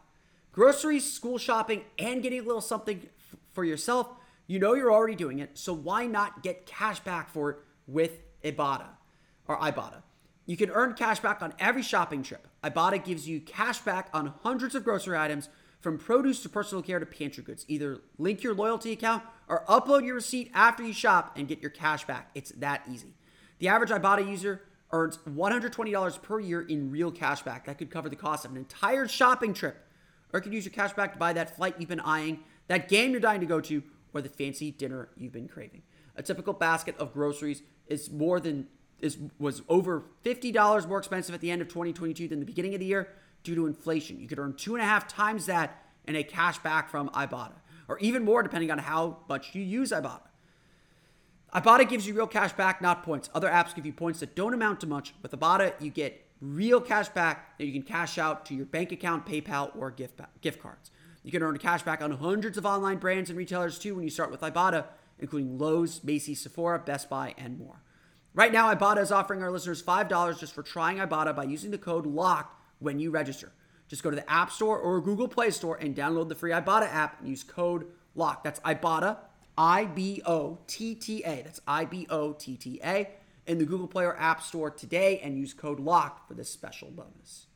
Groceries, 0.53 1.13
school 1.13 1.39
shopping, 1.39 1.83
and 1.99 2.23
getting 2.23 2.41
a 2.41 2.43
little 2.43 2.61
something 2.61 3.03
f- 3.05 3.39
for 3.53 3.65
yourself. 3.65 4.09
You 4.47 4.59
know 4.59 4.75
you're 4.75 4.93
already 4.93 5.17
doing 5.17 5.39
it, 5.39 5.59
so 5.59 5.73
why 5.73 6.07
not 6.07 6.43
get 6.43 6.67
cash 6.67 7.01
back 7.01 7.29
for 7.29 7.51
it 7.51 7.59
with 7.87 8.21
Ibotta 8.43 8.89
or 9.49 9.59
Ibotta? 9.59 10.03
You 10.47 10.57
can 10.57 10.71
earn 10.71 10.95
cash 10.95 11.21
back 11.21 11.43
on 11.43 11.53
every 11.59 11.83
shopping 11.83 12.23
trip. 12.23 12.47
Ibotta 12.63 13.05
gives 13.05 13.29
you 13.29 13.41
cash 13.41 13.81
back 13.81 14.09
on 14.15 14.35
hundreds 14.43 14.75
of 14.75 14.85
grocery 14.85 15.19
items 15.19 15.49
from 15.81 15.99
produce 15.99 16.43
to 16.43 16.49
personal 16.49 16.83
care 16.83 16.99
to 16.99 17.07
pantry 17.07 17.43
goods. 17.43 17.65
Either 17.69 18.01
link 18.19 18.43
your 18.43 18.55
loyalty 18.55 18.93
account 18.93 19.25
or 19.49 19.65
upload 19.67 20.05
your 20.05 20.15
receipt 20.15 20.51
after 20.55 20.83
you 20.83 20.93
shop 20.93 21.37
and 21.37 21.49
get 21.49 21.61
your 21.61 21.71
cash 21.71 22.07
back. 22.07 22.31
It's 22.35 22.51
that 22.53 22.83
easy. 22.91 23.15
The 23.59 23.69
average 23.69 23.91
Ibotta 23.91 24.29
user 24.29 24.63
earns 24.93 25.19
$120 25.29 26.23
per 26.23 26.41
year 26.41 26.63
in 26.63 26.91
real 26.91 27.11
cash 27.11 27.43
back. 27.43 27.67
That 27.67 27.79
could 27.79 27.91
cover 27.91 28.09
the 28.09 28.17
cost 28.17 28.45
of 28.45 28.53
an 28.53 28.57
entire 28.57 29.09
shopping 29.09 29.55
trip. 29.55 29.83
Or 30.33 30.41
could 30.41 30.53
use 30.53 30.65
your 30.65 30.73
cash 30.73 30.93
back 30.93 31.13
to 31.13 31.19
buy 31.19 31.33
that 31.33 31.57
flight 31.57 31.77
you've 31.79 31.89
been 31.89 32.01
eyeing, 32.01 32.41
that 32.69 32.89
game 32.89 33.13
you're 33.13 33.21
dying 33.21 33.41
to 33.41 33.47
go 33.47 33.61
to, 33.61 33.83
or 34.13 34.21
the 34.21 34.29
fancy 34.29 34.71
dinner 34.71 35.09
you've 35.17 35.33
been 35.33 35.49
craving. 35.49 35.83
A 36.17 36.23
typical 36.23 36.53
basket 36.53 36.97
of 36.99 37.13
groceries 37.13 37.63
is 37.87 38.11
more 38.11 38.41
than 38.41 38.67
is 38.99 39.19
was 39.39 39.63
over 39.69 40.05
$50 40.25 40.89
more 40.89 40.99
expensive 40.99 41.35
at 41.35 41.43
the 41.43 41.51
end 41.51 41.61
of 41.61 41.69
2022 41.69 42.29
than 42.29 42.41
the 42.41 42.47
beginning 42.47 42.73
of 42.73 42.81
the 42.81 42.87
year 42.87 43.09
due 43.43 43.55
to 43.55 43.67
inflation. 43.67 44.19
You 44.19 44.27
could 44.27 44.39
earn 44.39 44.55
two 44.55 44.75
and 44.75 44.83
a 44.83 44.87
half 44.87 45.07
times 45.07 45.47
that 45.47 45.83
in 46.09 46.17
a 46.17 46.23
cash 46.23 46.59
back 46.59 46.89
from 46.89 47.11
Ibotta, 47.11 47.57
or 47.89 47.99
even 47.99 48.25
more 48.25 48.43
depending 48.43 48.71
on 48.71 48.79
how 48.79 49.19
much 49.29 49.55
you 49.55 49.63
use 49.63 49.93
Ibotta. 49.93 50.29
Ibotta 51.57 51.89
gives 51.89 52.07
you 52.07 52.13
real 52.13 52.27
cash 52.27 52.53
back, 52.53 52.83
not 52.83 53.03
points. 53.03 53.31
Other 53.33 53.49
apps 53.49 53.75
give 53.75 53.87
you 53.87 53.93
points 53.95 54.21
that 54.21 54.37
don't 54.37 54.53
amount 54.53 54.81
to 54.81 54.87
much. 54.87 55.15
With 55.23 55.33
Ibotta, 55.33 55.73
you 55.81 55.91
get 55.91 56.29
real 56.43 56.83
cash 56.83 57.09
back 57.09 57.57
that 57.57 57.65
you 57.65 57.73
can 57.73 57.81
cash 57.81 58.19
out 58.19 58.45
to 58.47 58.55
your 58.55 58.67
bank 58.67 58.93
account, 58.93 59.25
PayPal, 59.25 59.75
or 59.75 59.91
gift, 59.91 60.21
gift 60.43 60.61
cards. 60.61 60.91
You 61.23 61.33
can 61.33 61.43
earn 61.43 61.57
cash 61.57 61.83
back 61.83 62.03
on 62.03 62.11
hundreds 62.11 62.59
of 62.59 62.67
online 62.67 62.99
brands 62.99 63.31
and 63.31 63.39
retailers 63.39 63.79
too 63.79 63.95
when 63.95 64.05
you 64.05 64.11
start 64.11 64.31
with 64.31 64.43
Ibotta, 64.43 64.85
including 65.19 65.57
Lowe's, 65.57 66.05
Macy's, 66.05 66.43
Sephora, 66.43 66.79
Best 66.79 67.09
Buy, 67.09 67.35
and 67.39 67.59
more. 67.59 67.81
Right 68.35 68.53
now, 68.53 68.73
Ibotta 68.75 69.01
is 69.01 69.11
offering 69.11 69.43
our 69.43 69.51
listeners 69.51 69.83
$5 69.83 70.39
just 70.39 70.55
for 70.55 70.63
trying 70.63 70.99
Ibotta 70.99 71.35
by 71.35 71.45
using 71.45 71.71
the 71.71 71.79
code 71.79 72.05
LOCK 72.05 72.55
when 72.81 73.01
you 73.01 73.11
register. 73.11 73.51
Just 73.89 74.03
go 74.03 74.11
to 74.11 74.17
the 74.17 74.31
App 74.31 74.51
Store 74.51 74.79
or 74.79 75.01
Google 75.01 75.27
Play 75.27 75.51
Store 75.51 75.77
and 75.77 75.97
download 75.97 76.29
the 76.29 76.35
free 76.35 76.51
Ibotta 76.51 76.93
app 76.93 77.21
and 77.21 77.31
use 77.31 77.43
code 77.43 77.87
LOCK. 78.15 78.45
That's 78.45 78.61
Ibotta, 78.61 79.17
I 79.59 79.87
B 79.87 80.23
O 80.27 80.59
T 80.67 80.95
T 80.95 81.23
A. 81.25 81.43
That's 81.43 81.61
I 81.67 81.85
B 81.85 82.07
O 82.11 82.33
T 82.33 82.57
T 82.57 82.81
A 82.85 83.09
in 83.47 83.59
the 83.59 83.65
Google 83.65 83.89
Play 83.89 84.05
or 84.05 84.17
App 84.19 84.43
Store 84.43 84.71
today 84.71 85.21
and 85.23 85.39
use 85.39 85.55
code 85.55 85.81
LOCK 85.81 86.27
for 86.27 86.35
this 86.35 86.51
special 86.51 86.91
bonus. 86.91 87.47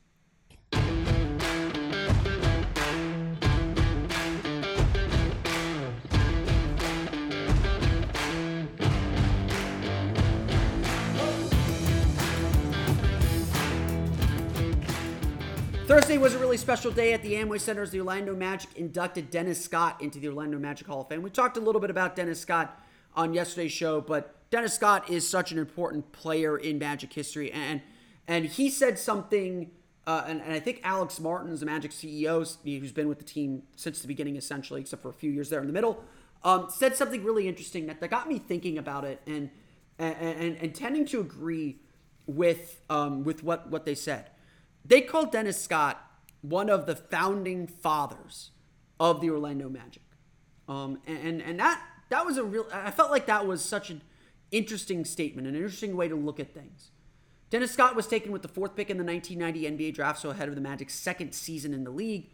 Thursday 15.90 16.18
was 16.18 16.36
a 16.36 16.38
really 16.38 16.56
special 16.56 16.92
day 16.92 17.14
at 17.14 17.20
the 17.20 17.32
Amway 17.32 17.60
Center 17.60 17.82
as 17.82 17.90
the 17.90 17.98
Orlando 17.98 18.32
Magic 18.32 18.70
inducted 18.76 19.28
Dennis 19.28 19.60
Scott 19.60 20.00
into 20.00 20.20
the 20.20 20.28
Orlando 20.28 20.56
Magic 20.56 20.86
Hall 20.86 21.00
of 21.00 21.08
Fame. 21.08 21.20
We 21.20 21.30
talked 21.30 21.56
a 21.56 21.60
little 21.60 21.80
bit 21.80 21.90
about 21.90 22.14
Dennis 22.14 22.38
Scott 22.38 22.80
on 23.16 23.34
yesterday's 23.34 23.72
show, 23.72 24.00
but 24.00 24.48
Dennis 24.50 24.72
Scott 24.72 25.10
is 25.10 25.28
such 25.28 25.50
an 25.50 25.58
important 25.58 26.12
player 26.12 26.56
in 26.56 26.78
Magic 26.78 27.12
history, 27.12 27.50
and 27.50 27.82
and 28.28 28.44
he 28.44 28.70
said 28.70 29.00
something, 29.00 29.72
uh, 30.06 30.22
and, 30.28 30.40
and 30.42 30.52
I 30.52 30.60
think 30.60 30.80
Alex 30.84 31.18
Martins, 31.18 31.58
the 31.58 31.66
Magic 31.66 31.90
CEO, 31.90 32.56
who's 32.62 32.92
been 32.92 33.08
with 33.08 33.18
the 33.18 33.24
team 33.24 33.64
since 33.74 34.00
the 34.00 34.06
beginning, 34.06 34.36
essentially, 34.36 34.82
except 34.82 35.02
for 35.02 35.08
a 35.08 35.12
few 35.12 35.32
years 35.32 35.48
there 35.48 35.60
in 35.60 35.66
the 35.66 35.72
middle. 35.72 36.04
um, 36.44 36.68
said 36.70 36.94
something 36.94 37.24
really 37.24 37.48
interesting 37.48 37.88
that, 37.88 37.98
that 37.98 38.10
got 38.10 38.28
me 38.28 38.38
thinking 38.38 38.78
about 38.78 39.04
it 39.04 39.20
and 39.26 39.50
and, 39.98 40.14
and, 40.14 40.56
and 40.58 40.72
tending 40.72 41.04
to 41.06 41.18
agree 41.18 41.80
with 42.28 42.80
um, 42.88 43.24
with 43.24 43.42
what, 43.42 43.68
what 43.70 43.84
they 43.84 43.96
said. 43.96 44.30
They 44.84 45.00
called 45.00 45.32
Dennis 45.32 45.60
Scott 45.60 46.06
one 46.42 46.70
of 46.70 46.86
the 46.86 46.96
founding 46.96 47.66
fathers 47.66 48.50
of 48.98 49.20
the 49.20 49.30
Orlando 49.30 49.68
Magic. 49.68 50.02
Um, 50.68 50.98
and, 51.06 51.42
and 51.42 51.58
that 51.58 51.82
that 52.10 52.24
was 52.24 52.38
a 52.38 52.44
real 52.44 52.66
I 52.72 52.90
felt 52.90 53.10
like 53.10 53.26
that 53.26 53.46
was 53.46 53.64
such 53.64 53.90
an 53.90 54.02
interesting 54.50 55.04
statement, 55.04 55.46
an 55.46 55.54
interesting 55.54 55.96
way 55.96 56.08
to 56.08 56.14
look 56.14 56.40
at 56.40 56.54
things. 56.54 56.90
Dennis 57.50 57.72
Scott 57.72 57.96
was 57.96 58.06
taken 58.06 58.30
with 58.30 58.42
the 58.42 58.48
fourth 58.48 58.76
pick 58.76 58.90
in 58.90 58.96
the 58.96 59.04
1990 59.04 59.88
NBA 59.88 59.94
draft, 59.94 60.20
so 60.20 60.30
ahead 60.30 60.48
of 60.48 60.54
the 60.54 60.60
Magic's 60.60 60.94
second 60.94 61.32
season 61.32 61.74
in 61.74 61.82
the 61.82 61.90
league. 61.90 62.30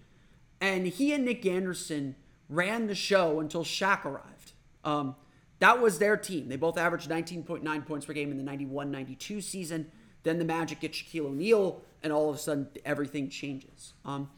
And 0.61 0.87
he 0.87 1.13
and 1.15 1.25
Nick 1.25 1.47
Anderson 1.47 2.17
ran 2.51 2.87
the 2.87 2.95
show 2.95 3.41
until 3.41 3.65
Shaq 3.65 4.05
arrived. 4.05 4.53
Um, 4.85 5.17
that 5.59 5.81
was 5.81 5.99
their 5.99 6.19
team. 6.19 6.49
They 6.49 6.57
both 6.57 6.77
averaged 6.77 7.09
19.9 7.09 7.87
points 7.87 8.05
per 8.05 8.13
game 8.13 8.31
in 8.31 8.37
the 8.37 8.43
91 8.43 8.91
92 8.91 9.41
season. 9.41 9.91
Then 10.23 10.39
the 10.39 10.45
Magic 10.45 10.81
get 10.81 10.93
Shaquille 10.93 11.27
O'Neal, 11.27 11.83
and 12.07 12.15
all 12.15 12.31
of 12.31 12.37
a 12.37 12.39
sudden 12.39 12.69
everything 12.85 13.29
changes. 13.29 13.93
Um, 14.05 14.31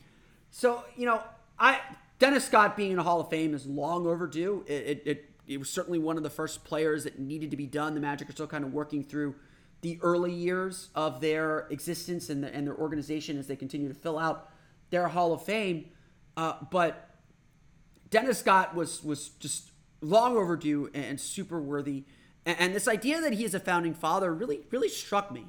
so, 0.51 0.85
you 0.97 1.07
know, 1.07 1.23
I 1.59 1.81
Dennis 2.19 2.47
Scott 2.47 2.77
being 2.77 2.91
in 2.93 2.97
the 2.97 3.03
Hall 3.03 3.21
of 3.21 3.29
Fame 3.29 3.55
is 3.55 3.67
long 3.67 4.07
overdue. 4.07 4.65
It, 4.67 4.73
it, 4.73 5.03
it, 5.05 5.31
it 5.47 5.59
was 5.59 5.71
certainly 5.71 5.99
one 5.99 6.17
of 6.17 6.23
the 6.23 6.31
first 6.31 6.65
players 6.65 7.05
that 7.05 7.19
needed 7.19 7.51
to 7.53 7.57
be 7.57 7.67
done. 7.67 7.95
The 7.95 8.01
Magic 8.01 8.29
are 8.29 8.33
still 8.33 8.47
kind 8.47 8.65
of 8.65 8.73
working 8.73 9.05
through 9.05 9.35
the 9.83 9.99
early 10.03 10.33
years 10.33 10.89
of 10.95 11.21
their 11.21 11.69
existence 11.71 12.31
and, 12.31 12.43
the, 12.43 12.53
and 12.53 12.67
their 12.67 12.75
organization 12.75 13.39
as 13.39 13.47
they 13.47 13.55
continue 13.55 13.89
to 13.89 13.95
fill 13.95 14.19
out 14.19 14.51
their 14.91 15.09
Hall 15.09 15.33
of 15.33 15.43
Fame. 15.43 15.91
Uh, 16.37 16.55
but 16.71 17.11
Dennis 18.11 18.39
Scott 18.39 18.75
was 18.75 19.05
was 19.05 19.31
just 19.41 19.71
long 20.01 20.37
overdue 20.37 20.91
and 20.95 21.21
super 21.21 21.61
worthy. 21.61 22.05
And, 22.47 22.59
and, 22.61 22.75
this 22.75 22.89
idea 22.89 23.21
that 23.21 23.35
he 23.35 23.45
is 23.45 23.55
a 23.55 23.61
founding 23.61 23.95
father 23.95 24.33
really 24.33 24.61
really 24.71 24.89
struck 24.89 25.31
me. 25.31 25.47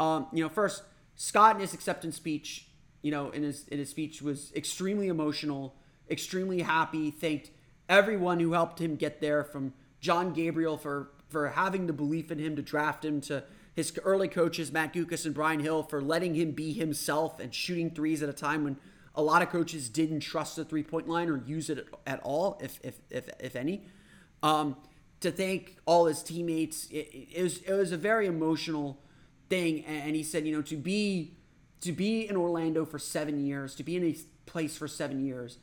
Um, 0.00 0.26
you 0.32 0.42
know, 0.42 0.48
first 0.48 0.82
Scott 1.20 1.56
in 1.56 1.60
his 1.60 1.74
acceptance 1.74 2.14
speech, 2.14 2.68
you 3.02 3.10
know, 3.10 3.30
in 3.30 3.42
his 3.42 3.66
in 3.68 3.78
his 3.78 3.90
speech 3.90 4.22
was 4.22 4.52
extremely 4.54 5.08
emotional, 5.08 5.74
extremely 6.08 6.62
happy. 6.62 7.10
Thanked 7.10 7.50
everyone 7.88 8.38
who 8.38 8.52
helped 8.52 8.80
him 8.80 8.94
get 8.94 9.20
there, 9.20 9.42
from 9.42 9.74
John 10.00 10.32
Gabriel 10.32 10.78
for 10.78 11.10
for 11.28 11.48
having 11.48 11.88
the 11.88 11.92
belief 11.92 12.30
in 12.30 12.38
him 12.38 12.54
to 12.54 12.62
draft 12.62 13.04
him 13.04 13.20
to 13.22 13.42
his 13.74 13.92
early 14.04 14.28
coaches, 14.28 14.70
Matt 14.70 14.94
Guokas 14.94 15.26
and 15.26 15.34
Brian 15.34 15.58
Hill, 15.58 15.82
for 15.82 16.00
letting 16.00 16.34
him 16.34 16.52
be 16.52 16.72
himself 16.72 17.40
and 17.40 17.52
shooting 17.52 17.90
threes 17.90 18.22
at 18.22 18.28
a 18.28 18.32
time 18.32 18.62
when 18.62 18.76
a 19.16 19.22
lot 19.22 19.42
of 19.42 19.50
coaches 19.50 19.88
didn't 19.88 20.20
trust 20.20 20.54
the 20.54 20.64
three 20.64 20.84
point 20.84 21.08
line 21.08 21.28
or 21.28 21.44
use 21.44 21.68
it 21.68 21.88
at 22.06 22.20
all, 22.20 22.60
if 22.62 22.78
if 22.84 22.94
if, 23.10 23.28
if 23.40 23.56
any. 23.56 23.82
Um, 24.44 24.76
to 25.18 25.32
thank 25.32 25.78
all 25.84 26.06
his 26.06 26.22
teammates, 26.22 26.86
it, 26.92 27.08
it, 27.32 27.42
was 27.42 27.58
it 27.62 27.72
was 27.72 27.90
a 27.90 27.96
very 27.96 28.26
emotional 28.26 29.00
thing, 29.48 29.84
and 29.84 30.14
he 30.14 30.22
said, 30.22 30.46
you 30.46 30.54
know, 30.54 30.62
to 30.62 30.76
be 30.76 31.34
to 31.80 31.92
be 31.92 32.28
in 32.28 32.36
Orlando 32.36 32.84
for 32.84 32.98
seven 32.98 33.44
years, 33.44 33.74
to 33.76 33.84
be 33.84 33.96
in 33.96 34.04
a 34.04 34.16
place 34.46 34.76
for 34.76 34.88
seven 34.88 35.24
years, 35.24 35.58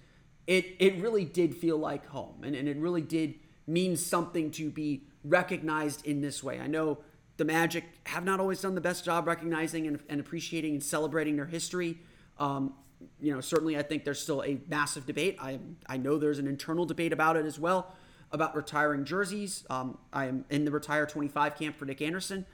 it 0.48 0.76
it 0.80 1.02
really 1.02 1.26
did 1.26 1.56
feel 1.56 1.78
like 1.78 2.06
home, 2.08 2.44
and, 2.44 2.56
and 2.56 2.68
it 2.68 2.78
really 2.78 3.02
did 3.02 3.36
mean 3.68 3.96
something 3.96 4.52
to 4.52 4.70
be 4.70 5.04
recognized 5.24 6.06
in 6.06 6.22
this 6.22 6.44
way. 6.44 6.60
I 6.60 6.68
know 6.68 7.00
the 7.38 7.46
Magic 7.46 7.84
have 8.06 8.24
not 8.24 8.40
always 8.40 8.62
done 8.62 8.76
the 8.76 8.82
best 8.82 9.04
job 9.04 9.28
recognizing 9.28 9.88
and, 9.88 10.00
and 10.08 10.20
appreciating 10.20 10.74
and 10.74 10.84
celebrating 10.84 11.36
their 11.36 11.48
history. 11.48 11.98
Um, 12.38 12.74
you 13.20 13.34
know, 13.34 13.42
certainly 13.42 13.78
I 13.78 13.82
think 13.82 14.06
there's 14.06 14.22
still 14.22 14.44
a 14.44 14.60
massive 14.68 15.06
debate. 15.06 15.38
I 15.42 15.60
I 15.88 15.98
know 15.98 16.18
there's 16.18 16.40
an 16.40 16.48
internal 16.48 16.86
debate 16.86 17.12
about 17.14 17.38
it 17.38 17.46
as 17.46 17.60
well 17.60 17.94
about 18.32 18.56
retiring 18.56 19.06
jerseys. 19.06 19.66
Um, 19.70 19.98
I 20.12 20.26
am 20.26 20.46
in 20.50 20.66
the 20.66 20.72
retire 20.72 21.06
25 21.06 21.58
camp 21.58 21.78
for 21.78 21.86
Nick 21.86 22.02
Anderson, 22.02 22.46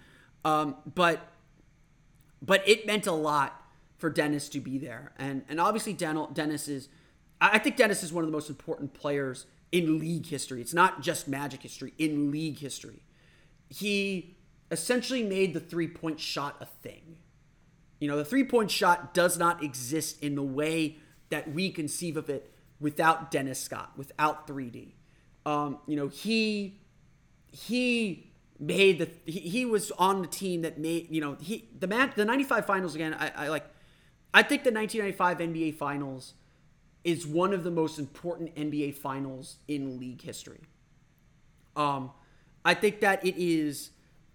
um, 0.46 0.76
but 0.96 1.28
but 2.42 2.68
it 2.68 2.86
meant 2.86 3.08
a 3.08 3.12
lot 3.12 3.62
for 3.98 4.10
Dennis 4.10 4.50
to 4.50 4.60
be 4.60 4.78
there, 4.78 5.14
and 5.18 5.44
and 5.50 5.60
obviously 5.60 5.94
Dennis 5.94 6.68
is. 6.68 6.90
I 7.44 7.58
think 7.58 7.76
Dennis 7.76 8.04
is 8.04 8.14
one 8.14 8.24
of 8.24 8.30
the 8.30 8.36
most 8.36 8.50
important 8.50 8.94
players 8.94 9.48
in 9.72 9.98
league 9.98 10.28
history. 10.28 10.62
It's 10.62 10.76
not 10.76 11.02
just 11.02 11.28
Magic 11.28 11.64
history, 11.64 11.94
in 11.98 12.30
league 12.30 12.60
history. 12.60 13.02
He 13.68 14.38
essentially 14.70 15.24
made 15.24 15.54
the 15.54 15.60
three 15.60 15.88
point 15.88 16.20
shot 16.20 16.58
a 16.60 16.66
thing. 16.66 17.18
You 18.00 18.08
know, 18.08 18.18
the 18.18 18.26
three 18.26 18.44
point 18.44 18.72
shot 18.72 19.14
does 19.14 19.38
not 19.38 19.64
exist 19.64 20.22
in 20.24 20.36
the 20.36 20.44
way 20.44 20.98
that 21.30 21.54
we 21.54 21.72
conceive 21.72 22.18
of 22.18 22.30
it 22.30 22.52
without 22.80 23.32
Dennis 23.32 23.60
Scott, 23.60 23.92
without 23.96 24.48
3D. 24.48 24.94
Um, 25.46 25.80
you 25.88 25.96
know, 25.96 26.08
he 26.08 26.82
he 27.52 28.31
made 28.62 29.00
the 29.00 29.10
he, 29.26 29.40
he, 29.40 29.66
was 29.66 29.92
on 29.92 30.22
the 30.22 30.28
team 30.28 30.62
that 30.62 30.78
made 30.78 31.08
you 31.10 31.20
know 31.20 31.36
he 31.42 31.68
the 31.78 31.88
man 31.88 32.14
the 32.16 32.24
95 32.24 32.66
finals 32.66 32.94
again 32.94 33.14
I, 33.14 33.32
I 33.36 33.48
like 33.48 33.66
I 34.34 34.44
think 34.44 34.64
the 34.64 34.72
1995 34.72 35.38
NBA 35.50 35.76
finals 35.76 36.36
is 37.04 37.26
one 37.26 37.54
of 37.54 37.64
the 37.64 37.72
most 37.72 38.00
important 38.00 38.56
NBA 38.56 38.96
finals 38.96 39.58
in 39.68 40.00
league 40.00 40.22
history. 40.22 40.62
Um, 41.76 42.12
I 42.64 42.76
think 42.76 43.02
that 43.02 43.26
it 43.26 43.36
is 43.38 43.90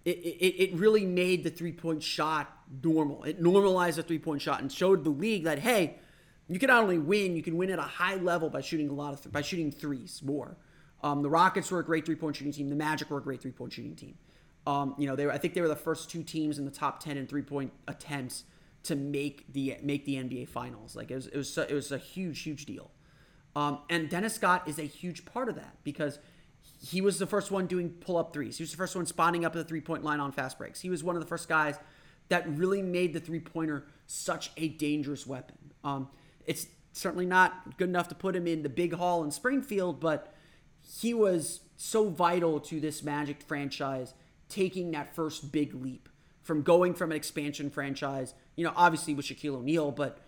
it, 0.05 0.17
it, 0.19 0.63
it 0.63 0.73
really 0.75 1.05
made 1.05 1.43
the 1.43 1.49
three 1.49 1.71
point 1.71 2.03
shot 2.03 2.51
normal. 2.83 3.23
It 3.23 3.41
normalized 3.41 3.97
the 3.97 4.03
three 4.03 4.19
point 4.19 4.41
shot 4.41 4.61
and 4.61 4.71
showed 4.71 5.03
the 5.03 5.09
league 5.09 5.45
that 5.45 5.59
hey, 5.59 5.95
you 6.47 6.59
can 6.59 6.67
not 6.67 6.83
only 6.83 6.97
win, 6.97 7.35
you 7.35 7.43
can 7.43 7.57
win 7.57 7.69
at 7.69 7.79
a 7.79 7.83
high 7.83 8.15
level 8.15 8.49
by 8.49 8.61
shooting 8.61 8.89
a 8.89 8.93
lot 8.93 9.13
of 9.13 9.23
th- 9.23 9.31
by 9.31 9.41
shooting 9.41 9.71
threes 9.71 10.21
more. 10.23 10.57
Um, 11.03 11.21
the 11.21 11.29
Rockets 11.29 11.71
were 11.71 11.79
a 11.79 11.85
great 11.85 12.05
three 12.05 12.15
point 12.15 12.35
shooting 12.35 12.53
team. 12.53 12.69
The 12.69 12.75
Magic 12.75 13.09
were 13.09 13.19
a 13.19 13.21
great 13.21 13.41
three 13.41 13.51
point 13.51 13.73
shooting 13.73 13.95
team. 13.95 14.15
Um, 14.65 14.95
you 14.97 15.07
know, 15.07 15.15
they 15.15 15.25
were, 15.25 15.31
I 15.31 15.37
think 15.37 15.53
they 15.53 15.61
were 15.61 15.67
the 15.67 15.75
first 15.75 16.09
two 16.09 16.23
teams 16.23 16.57
in 16.57 16.65
the 16.65 16.71
top 16.71 16.99
ten 16.99 17.17
in 17.17 17.27
three 17.27 17.41
point 17.41 17.71
attempts 17.87 18.43
to 18.83 18.95
make 18.95 19.51
the 19.51 19.77
make 19.81 20.05
the 20.05 20.15
NBA 20.15 20.49
Finals. 20.49 20.95
Like 20.95 21.11
it 21.11 21.15
was 21.15 21.27
it 21.27 21.37
was 21.37 21.57
it 21.57 21.73
was 21.73 21.91
a 21.91 21.97
huge 21.97 22.41
huge 22.41 22.65
deal. 22.65 22.91
Um, 23.55 23.79
and 23.89 24.09
Dennis 24.09 24.35
Scott 24.35 24.67
is 24.67 24.77
a 24.77 24.83
huge 24.83 25.25
part 25.25 25.49
of 25.49 25.55
that 25.55 25.77
because 25.83 26.19
he 26.79 27.01
was 27.01 27.17
the 27.17 27.25
first 27.25 27.49
one 27.49 27.65
doing 27.65 27.89
pull 27.89 28.17
up 28.17 28.33
threes. 28.33 28.57
He 28.57 28.63
was 28.63 28.71
the 28.71 28.77
first 28.77 28.95
one 28.95 29.05
spawning 29.05 29.45
up 29.45 29.55
at 29.55 29.59
the 29.59 29.63
three 29.63 29.81
point 29.81 30.03
line 30.03 30.19
on 30.19 30.31
fast 30.31 30.57
breaks. 30.57 30.79
He 30.79 30.89
was 30.89 31.03
one 31.03 31.15
of 31.15 31.21
the 31.21 31.27
first 31.27 31.49
guys 31.49 31.77
that 32.29 32.47
really 32.49 32.81
made 32.81 33.13
the 33.13 33.19
three 33.19 33.39
pointer 33.39 33.85
such 34.05 34.51
a 34.57 34.67
dangerous 34.67 35.25
weapon. 35.25 35.57
Um, 35.83 36.09
it's 36.45 36.67
certainly 36.93 37.25
not 37.25 37.77
good 37.77 37.89
enough 37.89 38.07
to 38.09 38.15
put 38.15 38.35
him 38.35 38.47
in 38.47 38.63
the 38.63 38.69
big 38.69 38.93
hall 38.93 39.23
in 39.23 39.31
Springfield, 39.31 39.99
but 39.99 40.33
he 40.87 41.13
was 41.13 41.61
so 41.75 42.09
vital 42.09 42.59
to 42.61 42.79
this 42.79 43.03
Magic 43.03 43.41
franchise 43.41 44.13
taking 44.49 44.91
that 44.91 45.15
first 45.15 45.51
big 45.51 45.73
leap 45.73 46.09
from 46.41 46.61
going 46.61 46.93
from 46.93 47.11
an 47.11 47.17
expansion 47.17 47.69
franchise, 47.69 48.33
you 48.55 48.63
know, 48.63 48.71
obviously 48.75 49.13
with 49.13 49.25
Shaquille 49.25 49.55
O'Neal, 49.55 49.91
but 49.91 50.19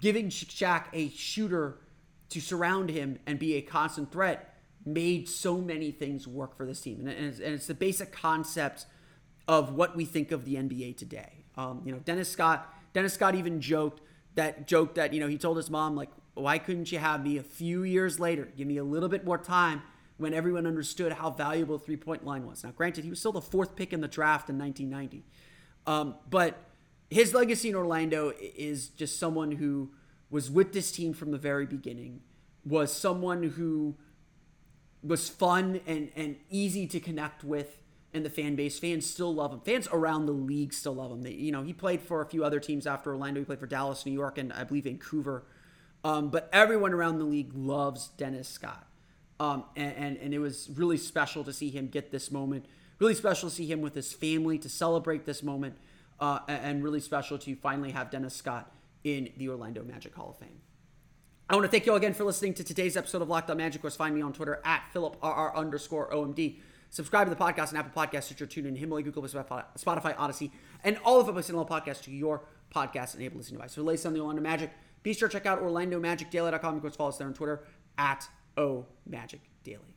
giving 0.00 0.28
Shaq 0.28 0.84
a 0.92 1.08
shooter 1.10 1.78
to 2.28 2.40
surround 2.40 2.90
him 2.90 3.18
and 3.26 3.38
be 3.38 3.54
a 3.54 3.60
constant 3.60 4.12
threat 4.12 4.54
made 4.86 5.28
so 5.28 5.58
many 5.58 5.90
things 5.90 6.26
work 6.26 6.56
for 6.56 6.64
this 6.64 6.80
team. 6.80 7.00
And 7.00 7.08
it's, 7.08 7.40
and 7.40 7.54
it's 7.54 7.66
the 7.66 7.74
basic 7.74 8.12
concept 8.12 8.86
of 9.48 9.74
what 9.74 9.96
we 9.96 10.04
think 10.04 10.30
of 10.30 10.44
the 10.44 10.54
NBA 10.54 10.96
today. 10.96 11.44
Um, 11.56 11.82
you 11.84 11.92
know, 11.92 11.98
Dennis 11.98 12.30
Scott, 12.30 12.72
Dennis 12.92 13.14
Scott 13.14 13.34
even 13.34 13.60
joked 13.60 14.00
that 14.36 14.68
joked 14.68 14.94
that, 14.94 15.12
you 15.12 15.18
know, 15.18 15.26
he 15.26 15.36
told 15.36 15.56
his 15.56 15.68
mom, 15.68 15.96
like, 15.96 16.10
why 16.40 16.58
couldn't 16.58 16.90
you 16.90 16.98
have 16.98 17.24
me 17.24 17.38
a 17.38 17.42
few 17.42 17.82
years 17.82 18.18
later? 18.18 18.48
Give 18.56 18.66
me 18.66 18.76
a 18.76 18.84
little 18.84 19.08
bit 19.08 19.24
more 19.24 19.38
time 19.38 19.82
when 20.16 20.34
everyone 20.34 20.66
understood 20.66 21.12
how 21.12 21.30
valuable 21.30 21.78
three 21.78 21.96
point 21.96 22.24
line 22.24 22.46
was. 22.46 22.62
Now, 22.64 22.70
granted, 22.70 23.04
he 23.04 23.10
was 23.10 23.18
still 23.18 23.32
the 23.32 23.40
fourth 23.40 23.76
pick 23.76 23.92
in 23.92 24.00
the 24.00 24.08
draft 24.08 24.50
in 24.50 24.58
1990. 24.58 25.24
Um, 25.86 26.14
but 26.28 26.56
his 27.08 27.34
legacy 27.34 27.70
in 27.70 27.74
Orlando 27.74 28.32
is 28.38 28.88
just 28.88 29.18
someone 29.18 29.52
who 29.52 29.90
was 30.30 30.50
with 30.50 30.72
this 30.72 30.92
team 30.92 31.12
from 31.12 31.30
the 31.30 31.38
very 31.38 31.66
beginning, 31.66 32.20
was 32.64 32.92
someone 32.92 33.42
who 33.42 33.96
was 35.02 35.28
fun 35.28 35.80
and, 35.86 36.10
and 36.14 36.36
easy 36.50 36.86
to 36.86 37.00
connect 37.00 37.42
with 37.42 37.78
and 38.12 38.24
the 38.24 38.30
fan 38.30 38.56
base. 38.56 38.78
Fans 38.78 39.08
still 39.08 39.34
love 39.34 39.52
him. 39.52 39.60
Fans 39.60 39.88
around 39.92 40.26
the 40.26 40.32
league 40.32 40.72
still 40.72 40.94
love 40.94 41.10
him. 41.10 41.22
They, 41.22 41.32
you 41.32 41.52
know, 41.52 41.62
he 41.62 41.72
played 41.72 42.02
for 42.02 42.20
a 42.22 42.26
few 42.26 42.44
other 42.44 42.60
teams 42.60 42.86
after 42.86 43.10
Orlando. 43.10 43.40
He 43.40 43.44
played 43.44 43.60
for 43.60 43.66
Dallas, 43.66 44.04
New 44.04 44.12
York, 44.12 44.38
and 44.38 44.52
I 44.52 44.64
believe 44.64 44.84
Vancouver. 44.84 45.44
Um, 46.04 46.30
but 46.30 46.48
everyone 46.52 46.92
around 46.92 47.18
the 47.18 47.24
league 47.24 47.52
loves 47.54 48.08
Dennis 48.08 48.48
Scott. 48.48 48.86
Um, 49.38 49.64
and, 49.76 49.94
and, 49.96 50.16
and 50.18 50.34
it 50.34 50.38
was 50.38 50.70
really 50.74 50.96
special 50.96 51.44
to 51.44 51.52
see 51.52 51.70
him 51.70 51.88
get 51.88 52.10
this 52.10 52.30
moment. 52.30 52.66
Really 52.98 53.14
special 53.14 53.48
to 53.48 53.54
see 53.54 53.66
him 53.66 53.80
with 53.80 53.94
his 53.94 54.12
family 54.12 54.58
to 54.58 54.68
celebrate 54.68 55.24
this 55.24 55.42
moment. 55.42 55.76
Uh, 56.18 56.40
and 56.48 56.82
really 56.84 57.00
special 57.00 57.38
to 57.38 57.56
finally 57.56 57.92
have 57.92 58.10
Dennis 58.10 58.34
Scott 58.34 58.70
in 59.04 59.30
the 59.38 59.48
Orlando 59.48 59.82
Magic 59.82 60.14
Hall 60.14 60.30
of 60.30 60.36
Fame. 60.36 60.60
I 61.48 61.54
want 61.54 61.64
to 61.64 61.70
thank 61.70 61.86
you 61.86 61.92
all 61.92 61.98
again 61.98 62.12
for 62.14 62.24
listening 62.24 62.54
to 62.54 62.64
today's 62.64 62.96
episode 62.96 63.22
of 63.22 63.28
Locked 63.28 63.50
On 63.50 63.56
Magic. 63.56 63.76
Of 63.76 63.82
course, 63.82 63.96
find 63.96 64.14
me 64.14 64.20
on 64.20 64.32
Twitter 64.32 64.60
at 64.64 64.82
PhilipRR 64.94 65.54
underscore 65.54 66.10
OMD. 66.10 66.58
Subscribe 66.90 67.26
to 67.26 67.34
the 67.34 67.40
podcast 67.42 67.70
on 67.70 67.76
Apple 67.76 68.02
Podcasts, 68.02 68.24
Stitcher, 68.24 68.46
TuneIn, 68.46 68.76
Himalaya, 68.76 69.04
Google, 69.04 69.22
Spotify, 69.22 69.64
Audacy, 70.16 70.50
and 70.84 70.98
all 71.04 71.20
of 71.20 71.26
the 71.26 71.32
places 71.32 71.54
podcasts 71.54 72.02
to 72.02 72.10
your 72.10 72.44
podcast 72.74 73.16
enabled 73.16 73.38
listening 73.38 73.58
device. 73.58 73.74
For 73.74 73.82
the 73.82 74.06
on 74.06 74.12
the 74.12 74.20
Orlando 74.20 74.42
Magic, 74.42 74.70
be 75.02 75.12
sure 75.12 75.28
to 75.28 75.32
check 75.32 75.46
out 75.46 75.62
OrlandoMagicDaily.com. 75.62 76.76
Of 76.76 76.82
course, 76.82 76.96
follow 76.96 77.10
us 77.10 77.18
there 77.18 77.26
on 77.26 77.34
Twitter 77.34 77.64
at 77.96 78.28
O 78.56 78.86
Magic 79.06 79.40
Daily. 79.64 79.96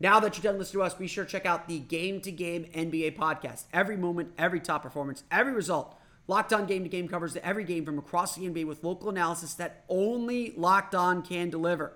Now 0.00 0.18
that 0.20 0.36
you're 0.36 0.50
done 0.50 0.58
listening 0.58 0.80
to 0.80 0.86
us, 0.86 0.94
be 0.94 1.06
sure 1.06 1.24
to 1.24 1.30
check 1.30 1.44
out 1.44 1.68
the 1.68 1.78
Game 1.78 2.20
to 2.22 2.32
Game 2.32 2.64
NBA 2.74 3.16
podcast. 3.16 3.64
Every 3.72 3.96
moment, 3.96 4.32
every 4.38 4.60
top 4.60 4.82
performance, 4.82 5.24
every 5.30 5.52
result. 5.52 5.96
Locked 6.26 6.52
On 6.52 6.64
Game 6.64 6.84
to 6.84 6.88
Game 6.88 7.08
covers 7.08 7.36
every 7.42 7.64
game 7.64 7.84
from 7.84 7.98
across 7.98 8.36
the 8.36 8.48
NBA 8.48 8.64
with 8.64 8.84
local 8.84 9.10
analysis 9.10 9.54
that 9.54 9.84
only 9.88 10.54
Locked 10.56 10.94
On 10.94 11.22
can 11.22 11.50
deliver. 11.50 11.92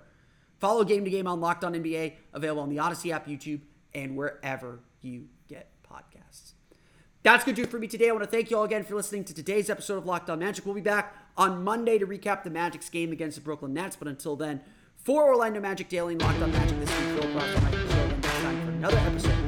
Follow 0.59 0.85
Game 0.85 1.05
to 1.05 1.11
Game 1.11 1.27
on 1.27 1.41
Locked 1.41 1.65
On 1.65 1.73
NBA, 1.73 2.15
available 2.33 2.63
on 2.63 2.69
the 2.69 2.77
Audacy 2.77 3.11
app, 3.11 3.27
YouTube, 3.27 3.61
and 3.95 4.17
wherever 4.17 4.81
you 5.01 5.29
get 5.49 5.71
podcasts. 5.89 6.53
That's 7.23 7.45
going 7.45 7.55
to 7.55 7.63
do 7.63 7.67
it 7.67 7.71
for 7.71 7.79
me 7.79 7.87
today. 7.87 8.09
I 8.11 8.13
want 8.13 8.25
to 8.25 8.31
thank 8.31 8.51
you 8.51 8.59
all 8.59 8.65
again 8.65 8.83
for 8.83 8.95
listening 8.97 9.25
to 9.25 9.35
today's 9.35 9.71
episode 9.71 9.97
of 9.97 10.05
Locked 10.05 10.29
On 10.29 10.39
Magic. 10.39 10.67
We'll 10.67 10.75
be 10.75 10.81
back 10.83 11.24
on 11.37 11.63
Monday 11.65 11.99
to 11.99 12.07
recap 12.07 12.43
the 12.43 12.51
Magic's 12.51 12.89
game 12.89 13.13
against 13.13 13.37
the 13.37 13.43
Brooklyn 13.43 13.75
Nets. 13.75 13.97
But 13.97 14.09
until 14.09 14.37
then, 14.37 14.61
for 14.97 15.25
Orlando 15.25 15.61
Magic 15.61 15.89
Daily 15.89 16.15
and 16.15 16.23
Locked 16.23 16.43
On 16.43 16.53
Magic 16.53 16.79
this 16.81 16.91
week, 16.91 17.21
Phil 17.21 17.41
time 17.41 18.65
for 18.65 18.71
another 18.71 18.99
episode 18.99 19.44